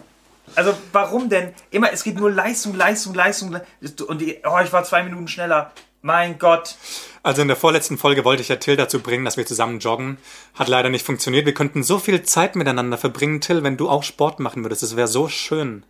Also 0.55 0.75
warum 0.91 1.29
denn? 1.29 1.53
Immer, 1.71 1.91
es 1.91 2.03
geht 2.03 2.17
nur 2.17 2.31
Leistung, 2.31 2.75
Leistung, 2.75 3.13
Leistung. 3.13 3.59
Und 4.07 4.21
die, 4.21 4.39
oh, 4.45 4.59
ich 4.63 4.71
war 4.71 4.83
zwei 4.83 5.03
Minuten 5.03 5.27
schneller. 5.27 5.71
Mein 6.01 6.37
Gott. 6.37 6.75
Also 7.23 7.41
in 7.41 7.47
der 7.47 7.57
vorletzten 7.57 7.97
Folge 7.97 8.25
wollte 8.25 8.41
ich 8.41 8.49
ja 8.49 8.57
Till 8.57 8.75
dazu 8.75 8.99
bringen, 8.99 9.23
dass 9.23 9.37
wir 9.37 9.45
zusammen 9.45 9.79
joggen. 9.79 10.17
Hat 10.53 10.67
leider 10.67 10.89
nicht 10.89 11.05
funktioniert. 11.05 11.45
Wir 11.45 11.53
könnten 11.53 11.81
so 11.81 11.97
viel 11.97 12.23
Zeit 12.23 12.57
miteinander 12.57 12.97
verbringen, 12.97 13.39
Till, 13.39 13.63
wenn 13.63 13.77
du 13.77 13.89
auch 13.89 14.03
Sport 14.03 14.39
machen 14.39 14.63
würdest. 14.63 14.83
Das 14.83 14.97
wäre 14.97 15.07
so 15.07 15.29
schön. 15.29 15.85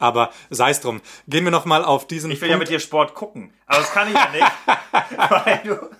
Aber 0.00 0.32
sei 0.50 0.70
es 0.70 0.80
drum. 0.80 1.00
Gehen 1.28 1.44
wir 1.44 1.52
noch 1.52 1.64
mal 1.64 1.84
auf 1.84 2.08
diesen 2.08 2.32
Ich 2.32 2.40
will 2.40 2.50
ja 2.50 2.56
mit 2.56 2.68
dir 2.68 2.80
Sport 2.80 3.14
gucken. 3.14 3.52
Aber 3.66 3.78
das 3.78 3.92
kann 3.92 4.08
ich 4.08 4.14
ja 4.14 4.30
nicht, 4.32 4.52
weil 5.30 5.60
du, 5.64 5.90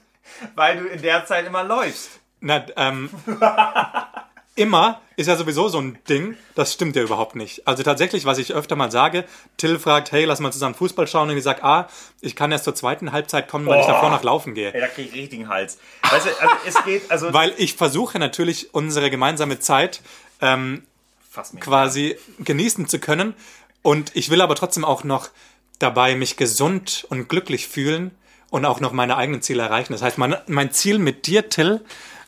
weil 0.57 0.77
du 0.79 0.87
in 0.89 1.01
der 1.01 1.25
Zeit 1.25 1.47
immer 1.47 1.63
läufst. 1.63 2.19
Na, 2.41 2.67
ähm, 2.77 3.11
immer 4.55 5.01
ist 5.17 5.27
ja 5.27 5.37
sowieso 5.37 5.69
so 5.69 5.79
ein 5.79 5.99
Ding, 6.09 6.37
das 6.55 6.73
stimmt 6.73 6.97
ja 6.97 7.03
überhaupt 7.03 7.37
nicht. 7.37 7.67
Also 7.67 7.83
tatsächlich, 7.83 8.25
was 8.25 8.39
ich 8.39 8.53
öfter 8.53 8.77
mal 8.77 8.91
sage, 8.91 9.25
Till 9.57 9.79
fragt, 9.79 10.13
hey, 10.13 10.25
lass 10.25 10.41
mal 10.41 10.53
zusammen 10.53 10.75
Fußball 10.75 11.07
schauen 11.07 11.31
und 11.31 11.37
ich 11.37 11.45
sag, 11.45 11.63
ah, 11.63 11.89
ich 12.21 12.37
kann 12.37 12.53
erst 12.53 12.65
zur 12.65 12.75
zweiten 12.75 13.13
Halbzeit 13.13 13.49
kommen, 13.49 13.67
weil 13.67 13.81
ich 13.81 13.87
Boah. 13.87 13.93
davor 13.93 14.11
noch 14.11 14.23
laufen 14.23 14.55
gehe. 14.55 14.73
Ey, 14.73 14.81
da 14.81 14.89
krieg 14.89 15.09
ich 15.09 15.15
richtigen 15.15 15.49
Hals. 15.49 15.79
Weißt 16.11 16.27
du, 16.27 16.31
also 16.41 16.55
es 16.67 16.85
geht, 16.85 17.11
also. 17.11 17.33
Weil 17.33 17.55
ich 17.57 17.75
versuche 17.75 18.19
natürlich 18.19 18.75
unsere 18.75 19.11
gemeinsame 19.11 19.59
Zeit 19.61 20.01
ähm, 20.41 20.83
quasi 21.61 22.17
genießen 22.41 22.89
zu 22.89 22.99
können. 22.99 23.35
Und 23.83 24.15
ich 24.15 24.31
will 24.31 24.41
aber 24.41 24.55
trotzdem 24.55 24.85
auch 24.85 25.05
noch 25.05 25.31
dabei 25.79 26.15
mich 26.15 26.37
gesund 26.37 27.07
und 27.11 27.29
glücklich 27.29 27.69
fühlen 27.69 28.13
und 28.51 28.65
auch 28.65 28.81
noch 28.81 28.93
meine 28.93 29.17
eigenen 29.17 29.43
Ziele 29.43 29.63
erreichen. 29.63 29.93
Das 29.93 30.03
heißt, 30.03 30.19
mein, 30.19 30.37
mein 30.47 30.73
Ziel 30.73 30.99
mit 30.99 31.27
dir, 31.27 31.49
Till, 31.49 31.81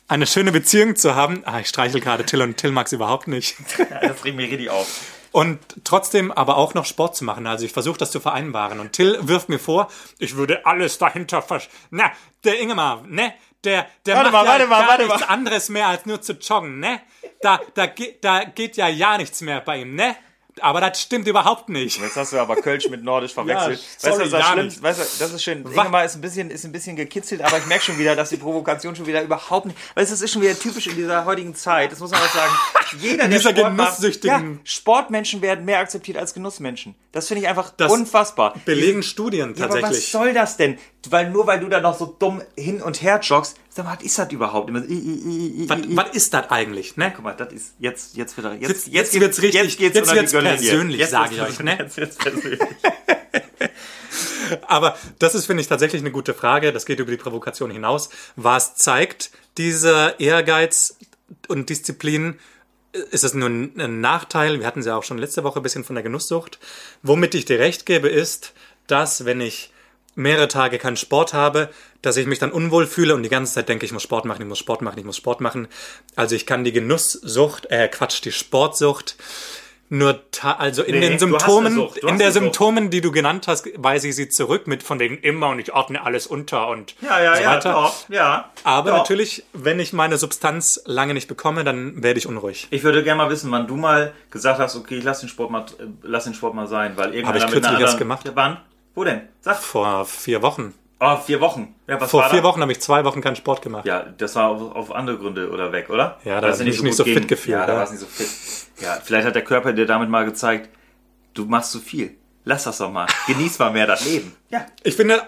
eine 0.08 0.26
schöne 0.26 0.52
Beziehung 0.52 0.96
zu 0.96 1.14
haben. 1.14 1.42
Ah, 1.46 1.60
ich 1.60 1.68
streichel 1.68 2.00
gerade 2.00 2.24
Till 2.24 2.42
und 2.42 2.56
Till 2.56 2.72
mag 2.72 2.86
es 2.86 2.92
überhaupt 2.92 3.28
nicht. 3.28 3.56
Das 4.00 4.24
regt 4.24 4.36
mich 4.36 4.50
richtig 4.50 4.70
auf. 4.70 4.86
Und 5.32 5.58
trotzdem 5.82 6.30
aber 6.30 6.56
auch 6.56 6.74
noch 6.74 6.84
Sport 6.84 7.16
zu 7.16 7.24
machen. 7.24 7.46
Also 7.46 7.64
ich 7.64 7.72
versuche 7.72 7.98
das 7.98 8.12
zu 8.12 8.20
vereinbaren. 8.20 8.78
Und 8.78 8.92
Till 8.92 9.18
wirft 9.22 9.48
mir 9.48 9.58
vor, 9.58 9.88
ich 10.18 10.36
würde 10.36 10.64
alles 10.64 10.98
dahinter 10.98 11.42
versch... 11.42 11.68
Na, 11.90 12.12
der 12.44 12.60
Ingemar, 12.60 13.02
ne? 13.08 13.34
Der, 13.64 13.86
der 14.06 14.16
Warte 14.16 14.30
macht 14.30 14.46
mal, 14.46 14.60
ja 14.60 14.68
warte 14.68 14.68
mal, 14.68 14.86
gar 14.86 14.98
nichts 14.98 15.20
mal. 15.20 15.26
anderes 15.26 15.68
mehr 15.70 15.88
als 15.88 16.06
nur 16.06 16.20
zu 16.20 16.34
joggen, 16.34 16.78
ne? 16.78 17.00
Da, 17.40 17.60
da, 17.74 17.88
da 18.20 18.44
geht 18.44 18.76
ja 18.76 18.88
ja 18.88 19.16
nichts 19.16 19.40
mehr 19.40 19.60
bei 19.60 19.78
ihm, 19.78 19.94
ne? 19.96 20.14
Aber 20.60 20.80
das 20.80 21.00
stimmt 21.02 21.26
überhaupt 21.26 21.68
nicht. 21.68 22.00
Jetzt 22.00 22.16
hast 22.16 22.32
du 22.32 22.38
aber 22.38 22.54
Kölsch 22.56 22.88
mit 22.88 23.02
Nordisch 23.02 23.34
verwechselt. 23.34 23.80
Ja, 24.02 24.12
sorry, 24.12 24.20
weißt 24.22 24.32
du, 24.32 24.36
was 24.36 24.40
gar 24.42 24.52
schlimm, 24.52 24.66
nicht. 24.66 24.82
weißt 24.82 24.98
du, 24.98 25.24
das 25.24 25.32
ist 25.32 25.42
schön. 25.42 25.64
Ingemar 25.64 26.04
ist 26.04 26.14
ein 26.14 26.20
bisschen, 26.20 26.50
ist 26.50 26.64
ein 26.64 26.70
bisschen 26.72 26.94
gekitzelt, 26.96 27.42
aber 27.42 27.58
ich 27.58 27.66
merke 27.66 27.82
schon 27.84 27.98
wieder, 27.98 28.14
dass 28.14 28.28
die 28.30 28.36
Provokation 28.36 28.94
schon 28.94 29.06
wieder 29.06 29.22
überhaupt 29.22 29.66
nicht. 29.66 29.78
Weißt 29.96 30.10
du, 30.10 30.14
das 30.14 30.22
ist 30.22 30.32
schon 30.32 30.42
wieder 30.42 30.56
typisch 30.58 30.86
in 30.86 30.94
dieser 30.96 31.24
heutigen 31.24 31.54
Zeit. 31.54 31.90
Das 31.90 31.98
muss 31.98 32.10
man 32.12 32.20
auch 32.20 32.32
sagen. 32.34 32.52
Jeder, 33.00 33.26
der 33.28 33.38
dieser 33.38 33.50
Sport 33.50 33.74
macht- 33.74 33.98
genusssüchtigen- 33.98 34.52
Ja, 34.54 34.58
Sportmenschen 34.62 35.42
werden 35.42 35.64
mehr 35.64 35.80
akzeptiert 35.80 36.18
als 36.18 36.34
Genussmenschen. 36.34 36.94
Das 37.10 37.26
finde 37.28 37.42
ich 37.42 37.48
einfach 37.48 37.70
Das 37.70 37.90
unfassbar. 37.90 38.54
Belegen 38.64 39.02
Studien 39.02 39.54
Ja, 39.56 39.64
aber 39.64 39.74
was 39.74 39.80
tatsächlich. 39.80 40.10
soll 40.12 40.32
das 40.34 40.56
denn? 40.56 40.78
Weil 41.10 41.30
nur 41.30 41.46
weil 41.46 41.60
du 41.60 41.68
da 41.68 41.80
noch 41.80 41.98
so 41.98 42.06
dumm 42.06 42.42
hin 42.56 42.80
und 42.80 43.02
her 43.02 43.18
joggst, 43.22 43.56
sag 43.74 43.84
mal, 43.84 43.96
was 43.96 44.04
ist 44.04 44.18
das 44.18 44.30
überhaupt? 44.32 44.68
Immer 44.70 44.82
so, 44.82 44.88
i, 44.88 44.94
i, 44.94 45.64
i, 45.64 45.68
was, 45.68 45.78
was 45.88 46.10
ist 46.16 46.32
das 46.34 46.50
eigentlich, 46.50 46.96
ne? 46.96 47.12
Guck 47.14 47.24
mal, 47.24 47.32
das 47.34 47.52
ist 47.52 47.74
jetzt 47.78 48.16
jetzt 48.16 48.36
wieder 48.38 48.52
jetzt 48.54 48.68
Jetzt- 48.70 48.86
jetzt, 48.88 49.20
wird's 49.20 49.42
richtig- 49.42 49.62
Jetzt 49.62 49.78
geht's 49.78 49.96
jetzt 49.96 50.14
wird's 50.14 50.32
persönlich, 50.32 51.00
Jetzt 51.00 51.10
sag 51.10 51.30
wird's- 51.30 51.52
ich 51.54 51.58
euch, 51.58 51.64
ne? 51.64 51.76
Jetzt 51.80 51.96
wird's 51.96 52.16
persönlich. 52.16 52.60
Aber 54.68 54.96
das 55.18 55.34
ist, 55.34 55.46
finde 55.46 55.62
ich, 55.62 55.68
tatsächlich 55.68 56.02
eine 56.02 56.10
gute 56.10 56.34
Frage. 56.34 56.72
Das 56.72 56.86
geht 56.86 57.00
über 57.00 57.10
die 57.10 57.16
Provokation 57.16 57.70
hinaus. 57.70 58.10
Was 58.36 58.76
zeigt 58.76 59.30
dieser 59.58 60.20
Ehrgeiz 60.20 60.96
und 61.48 61.70
Disziplin? 61.70 62.38
Ist 63.10 63.24
es 63.24 63.34
nur 63.34 63.48
ein 63.48 63.80
ein 63.80 64.00
Nachteil? 64.00 64.60
Wir 64.60 64.66
hatten 64.66 64.80
es 64.80 64.86
ja 64.86 64.96
auch 64.96 65.02
schon 65.02 65.18
letzte 65.18 65.42
Woche 65.42 65.58
ein 65.60 65.62
bisschen 65.62 65.82
von 65.84 65.96
der 65.96 66.02
Genusssucht. 66.04 66.58
Womit 67.02 67.34
ich 67.34 67.44
dir 67.44 67.58
recht 67.58 67.86
gebe, 67.86 68.08
ist, 68.08 68.52
dass 68.86 69.24
wenn 69.24 69.40
ich 69.40 69.72
mehrere 70.14 70.48
Tage 70.48 70.78
keinen 70.78 70.96
Sport 70.96 71.34
habe, 71.34 71.70
dass 72.02 72.16
ich 72.16 72.26
mich 72.26 72.38
dann 72.38 72.52
unwohl 72.52 72.86
fühle 72.86 73.14
und 73.14 73.22
die 73.22 73.28
ganze 73.28 73.54
Zeit 73.54 73.68
denke, 73.68 73.86
ich 73.86 73.92
muss 73.92 74.02
Sport 74.02 74.24
machen, 74.24 74.42
ich 74.42 74.48
muss 74.48 74.58
Sport 74.58 74.82
machen, 74.82 74.98
ich 74.98 75.04
muss 75.04 75.16
Sport 75.16 75.40
machen. 75.40 75.68
Also 76.16 76.34
ich 76.34 76.46
kann 76.46 76.64
die 76.64 76.72
Genusssucht, 76.72 77.66
äh 77.70 77.88
Quatsch, 77.88 78.22
die 78.24 78.32
Sportsucht 78.32 79.16
nur 79.90 80.20
also 80.42 80.82
in 80.82 80.98
Nee, 80.98 81.08
den 81.10 81.18
Symptomen, 81.18 81.88
in 82.06 82.18
der. 82.18 82.32
Symptomen, 82.32 82.90
die 82.90 83.00
du 83.00 83.12
genannt 83.12 83.46
hast, 83.46 83.68
weise 83.76 84.08
ich 84.08 84.16
sie 84.16 84.28
zurück 84.28 84.66
mit 84.66 84.82
von 84.82 84.98
wegen 84.98 85.18
immer 85.18 85.48
und 85.50 85.58
ich 85.58 85.72
ordne 85.72 86.02
alles 86.04 86.26
unter 86.26 86.68
und 86.68 86.94
Ja, 87.02 87.22
ja, 87.22 87.36
so 87.36 87.42
ja, 87.42 87.50
weiter. 87.50 87.72
doch, 87.72 88.08
ja. 88.08 88.50
Aber 88.64 88.90
doch. 88.90 88.98
natürlich, 88.98 89.44
wenn 89.52 89.78
ich 89.78 89.92
meine 89.92 90.16
Substanz 90.16 90.80
lange 90.86 91.14
nicht 91.14 91.28
bekomme, 91.28 91.64
dann 91.64 92.02
werde 92.02 92.18
ich 92.18 92.26
unruhig. 92.26 92.66
Ich 92.70 92.82
würde 92.82 93.04
gerne 93.04 93.22
mal 93.22 93.30
wissen, 93.30 93.50
wann 93.52 93.66
du 93.66 93.76
mal 93.76 94.12
gesagt 94.30 94.58
hast, 94.58 94.74
okay, 94.74 94.96
ich 94.98 95.04
lass 95.04 95.20
den 95.20 95.28
Sport 95.28 95.50
mal, 95.50 95.60
äh, 95.78 95.84
lass 96.02 96.24
den 96.24 96.34
Sport 96.34 96.54
mal 96.54 96.66
sein, 96.66 96.96
weil 96.96 97.14
irgendeiner 97.14 97.40
Habe 97.40 97.46
ich 97.46 97.52
kürzlich 97.52 97.80
erst 97.80 97.98
gemacht. 97.98 98.24
Ja, 98.26 98.32
wann? 98.34 98.56
Wo 98.94 99.04
denn? 99.04 99.22
Sag. 99.40 99.56
Vor 99.58 100.04
vier 100.06 100.42
Wochen. 100.42 100.74
Oh, 101.00 101.16
vier 101.16 101.40
Wochen. 101.40 101.74
Ja, 101.86 102.00
was 102.00 102.10
Vor 102.10 102.22
war 102.22 102.30
vier 102.30 102.40
da? 102.40 102.44
Wochen 102.48 102.62
habe 102.62 102.72
ich 102.72 102.80
zwei 102.80 103.04
Wochen 103.04 103.20
keinen 103.20 103.36
Sport 103.36 103.60
gemacht. 103.62 103.84
Ja, 103.84 104.04
das 104.16 104.36
war 104.36 104.48
auf, 104.48 104.74
auf 104.74 104.92
andere 104.92 105.18
Gründe 105.18 105.50
oder 105.50 105.72
weg, 105.72 105.90
oder? 105.90 106.18
Ja, 106.24 106.40
da 106.40 106.48
es 106.48 106.60
ich 106.60 106.82
nicht 106.82 106.96
so 106.96 107.04
ging. 107.04 107.14
fit 107.14 107.28
gefühlt, 107.28 107.58
Ja, 107.58 107.66
da 107.66 107.76
war 107.76 107.82
es 107.84 107.90
nicht 107.90 108.00
so 108.00 108.06
fit. 108.06 108.28
Ja, 108.80 108.98
vielleicht 109.02 109.26
hat 109.26 109.34
der 109.34 109.44
Körper 109.44 109.72
dir 109.72 109.86
damit 109.86 110.08
mal 110.08 110.24
gezeigt, 110.24 110.70
du 111.34 111.44
machst 111.46 111.72
zu 111.72 111.80
viel. 111.80 112.16
Lass 112.44 112.64
das 112.64 112.78
doch 112.78 112.90
mal. 112.90 113.06
Genieß 113.26 113.58
mal 113.58 113.70
mehr 113.72 113.86
das 113.86 114.04
Leben. 114.04 114.34
Ja. 114.50 114.66
Ich 114.82 114.94
finde, 114.96 115.22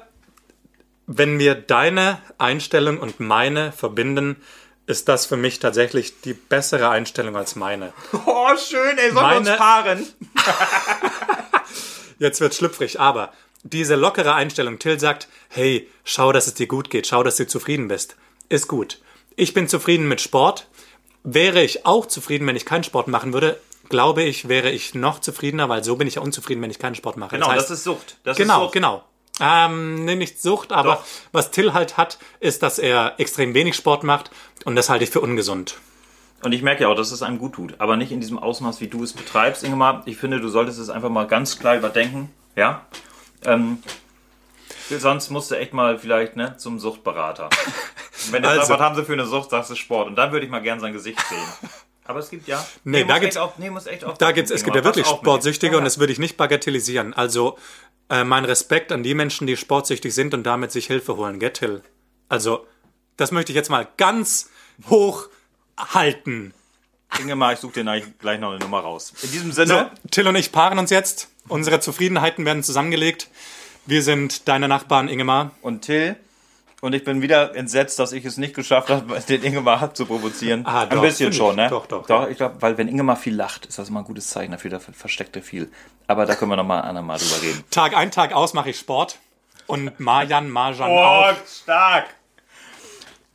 wenn 1.07 1.39
wir 1.39 1.55
deine 1.55 2.19
Einstellung 2.39 2.99
und 2.99 3.21
meine 3.21 3.73
verbinden, 3.73 4.37
ist 4.87 5.09
das 5.09 5.27
für 5.27 5.37
mich 5.37 5.59
tatsächlich 5.59 6.21
die 6.21 6.35
bessere 6.35 6.91
Einstellung 6.91 7.37
als 7.37 7.57
meine. 7.57 7.93
Oh, 8.25 8.51
schön, 8.57 8.97
ey, 8.99 9.11
sollen 9.11 9.31
wir 9.31 9.37
uns 9.39 9.47
Meine- 9.49 9.59
paaren? 9.59 10.07
Jetzt 12.19 12.41
wird 12.41 12.55
schlüpfrig, 12.55 12.99
aber 13.01 13.33
diese 13.73 13.95
lockere 13.97 14.35
Einstellung, 14.35 14.79
Till 14.79 14.99
sagt, 15.01 15.29
hey, 15.49 15.89
schau, 16.05 16.33
dass 16.33 16.47
es 16.47 16.55
dir 16.55 16.67
gut 16.67 16.91
geht, 16.91 17.07
schau, 17.07 17.23
dass 17.23 17.37
du 17.37 17.47
zufrieden 17.47 17.89
bist, 17.89 18.17
ist 18.49 18.69
gut. 18.69 18.99
Ich 19.37 19.55
bin 19.55 19.69
zufrieden 19.69 20.09
mit 20.09 20.21
Sport. 20.21 20.67
Wäre 21.25 21.63
ich 21.63 21.85
auch 21.87 22.07
zufrieden, 22.07 22.47
wenn 22.47 22.57
ich 22.57 22.65
keinen 22.65 22.85
Sport 22.85 23.09
machen 23.09 23.33
würde, 23.33 23.59
glaube 23.89 24.23
ich, 24.23 24.49
wäre 24.49 24.71
ich 24.71 24.95
noch 24.95 25.21
zufriedener, 25.21 25.69
weil 25.69 25.83
so 25.85 25.97
bin 25.97 26.07
ich 26.09 26.17
ja 26.17 26.23
unzufrieden, 26.23 26.63
wenn 26.63 26.71
ich 26.71 26.79
keinen 26.79 26.95
Sport 26.95 27.17
mache. 27.17 27.35
Genau, 27.35 27.49
heißt, 27.49 27.71
das 27.71 27.79
ist 27.79 27.85
Sucht. 27.85 28.17
Das 28.25 28.37
Genau, 28.37 28.59
ist 28.59 28.63
Sucht. 28.65 28.73
genau. 28.75 29.05
Ähm, 29.41 30.05
nee, 30.05 30.15
nicht 30.15 30.41
Sucht, 30.41 30.73
aber 30.73 30.95
Doch. 30.97 31.05
was 31.33 31.51
Till 31.51 31.75
halt 31.75 31.97
hat, 31.97 32.19
ist, 32.41 32.63
dass 32.63 32.79
er 32.79 33.15
extrem 33.19 33.53
wenig 33.55 33.75
Sport 33.77 34.03
macht 34.03 34.31
und 34.65 34.77
das 34.77 34.89
halte 34.89 35.05
ich 35.05 35.11
für 35.11 35.21
ungesund. 35.21 35.77
Und 36.43 36.53
ich 36.53 36.63
merke 36.63 36.83
ja 36.83 36.89
auch, 36.89 36.95
dass 36.95 37.13
es 37.13 37.23
einem 37.23 37.39
gut 37.39 37.55
tut. 37.55 37.75
Aber 37.79 37.97
nicht 37.97 38.13
in 38.13 38.21
diesem 38.21 38.39
Ausmaß, 38.39 38.81
wie 38.81 38.87
du 38.89 39.03
es 39.03 39.13
betreibst, 39.13 39.65
Ingemar. 39.65 40.03
Ich 40.07 40.17
finde, 40.17 40.41
du 40.41 40.49
solltest 40.49 40.79
es 40.79 40.91
einfach 40.91 41.09
mal 41.11 41.27
ganz 41.27 41.59
klar 41.59 41.77
überdenken. 41.77 42.31
Ja? 42.55 42.87
Ähm, 43.45 43.83
sonst 44.89 45.31
musst 45.31 45.51
du 45.51 45.55
echt 45.57 45.73
mal 45.73 45.99
vielleicht 45.99 46.37
ne, 46.37 46.57
zum 46.57 46.79
Suchtberater. 46.79 47.51
Wenn 48.31 48.43
du 48.43 48.49
Also. 48.49 48.61
sagst, 48.61 48.71
was 48.73 48.81
haben 48.81 48.95
sie 48.97 49.05
für 49.05 49.13
eine 49.13 49.27
Sucht, 49.27 49.51
sagst 49.51 49.71
du 49.71 49.75
Sport. 49.77 50.09
Und 50.09 50.17
dann 50.17 50.33
würde 50.33 50.45
ich 50.47 50.51
mal 50.51 50.61
gern 50.63 50.81
sein 50.81 50.93
Gesicht 50.93 51.21
sehen. 51.29 51.71
Aber 52.05 52.21
es 52.21 52.31
gibt 52.31 52.47
ja. 52.49 52.65
Nee, 52.85 53.01
da 53.05 53.15
muss 53.15 53.21
gibt's- 53.21 53.37
echt 53.37 53.39
auf, 53.45 53.59
nee, 53.59 53.71
muss 53.71 53.87
echt 53.87 54.05
auf 54.05 54.17
Da 54.19 54.31
gibt's, 54.33 54.51
es 54.51 54.63
gibt 54.65 54.77
ja 54.77 54.85
wirklich 54.85 55.07
Sportsüchtige 55.07 55.73
dem. 55.73 55.79
und 55.79 55.85
das 55.85 55.99
würde 55.99 56.13
ich 56.13 56.19
nicht 56.21 56.37
bagatellisieren. 56.37 57.15
Also 57.15 57.59
äh, 58.09 58.23
mein 58.25 58.45
Respekt 58.45 58.93
an 58.93 59.03
die 59.03 59.15
Menschen, 59.15 59.47
die 59.49 59.57
sportsüchtig 59.57 60.15
sind 60.15 60.33
und 60.33 60.45
damit 60.45 60.71
sich 60.73 60.87
Hilfe 60.87 61.17
holen. 61.17 61.41
Get. 61.41 61.61
Also 62.29 62.65
das 63.17 63.33
möchte 63.33 63.51
ich 63.53 63.57
jetzt 63.57 63.71
mal 63.71 63.89
ganz 63.97 64.51
hoch 64.89 65.27
halten. 65.77 66.55
Ingemar, 67.21 67.53
ich 67.53 67.59
suche 67.61 67.83
dir 67.83 68.03
gleich- 68.19 68.41
noch 68.41 68.51
eine 68.51 68.59
Nummer 68.59 68.81
raus. 68.81 69.13
In 69.23 69.31
diesem 69.33 69.53
Sinne, 69.53 69.91
So, 70.05 70.09
Till 70.11 70.27
und 70.29 70.37
ich 70.37 70.53
paaren 70.53 70.79
uns 70.79 70.91
jetzt. 70.91 71.29
Unsere 71.49 71.81
Zufriedenheiten 71.81 72.45
werden 72.45 72.63
zusammengelegt. 72.63 73.29
Wir 73.87 74.03
sind 74.03 74.49
deine 74.49 74.67
Nachbarn, 74.69 75.09
Ingemar. 75.09 75.53
und 75.63 75.83
Till. 75.83 76.17
Und 76.83 76.93
ich 76.93 77.05
bin 77.05 77.23
wieder 77.23 77.57
entsetzt, 77.57 77.99
dass 77.99 78.13
ich 78.13 78.25
es 78.25 78.37
nicht 78.37 78.55
geschafft 78.55 78.91
habe, 78.91 79.19
den 79.29 79.43
Ingemar 79.43 79.95
zu 79.95 80.05
provozieren. 80.07 80.67
Ah, 80.67 80.83
Ein 80.83 80.91
doch, 80.91 81.01
bisschen 81.03 81.33
finde 81.33 81.37
schon, 81.37 81.51
ich. 81.53 81.57
ne? 81.57 81.69
Doch, 81.71 81.87
doch, 81.87 82.07
Doch, 82.07 82.29
ich 82.29 82.37
glaube, 82.37 82.57
weil 82.61 82.77
wenn 82.79 82.87
Ingemar 82.87 83.17
viel 83.17 83.35
lacht, 83.35 83.65
ist 83.67 83.79
das 83.79 83.89
immer 83.89 84.01
ein 84.01 84.05
gutes 84.05 84.29
Zeichen 84.29 84.53
dafür, 84.53 84.71
da 84.71 84.79
versteckt 84.79 85.35
er 85.37 85.43
viel. 85.43 85.71
Aber 86.07 86.27
da 86.27 86.35
können 86.35 86.51
wir 86.51 86.57
nochmal 86.57 86.83
andermal 86.83 87.19
drüber 87.19 87.41
reden. 87.43 87.65
Tag 87.71 87.97
ein, 87.97 88.11
Tag 88.11 88.33
aus 88.35 88.53
mache 88.53 88.71
ich 88.71 88.79
Sport. 88.79 89.19
Und 89.67 89.99
Marjan, 89.99 90.51
Marjan 90.51 90.91
auch. 90.91 91.35
stark! 91.49 92.07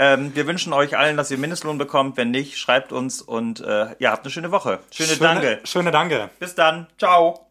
Ähm, 0.01 0.35
wir 0.35 0.47
wünschen 0.47 0.73
euch 0.73 0.97
allen, 0.97 1.15
dass 1.15 1.29
ihr 1.29 1.37
Mindestlohn 1.37 1.77
bekommt. 1.77 2.17
Wenn 2.17 2.31
nicht, 2.31 2.57
schreibt 2.57 2.91
uns 2.91 3.21
und 3.21 3.59
äh, 3.59 3.95
ja, 3.99 4.11
habt 4.11 4.25
eine 4.25 4.31
schöne 4.31 4.49
Woche. 4.49 4.79
Schöne, 4.89 5.15
Danke. 5.17 5.59
Schöne 5.63 5.91
Danke. 5.91 6.31
Bis 6.39 6.55
dann. 6.55 6.87
Ciao. 6.97 7.50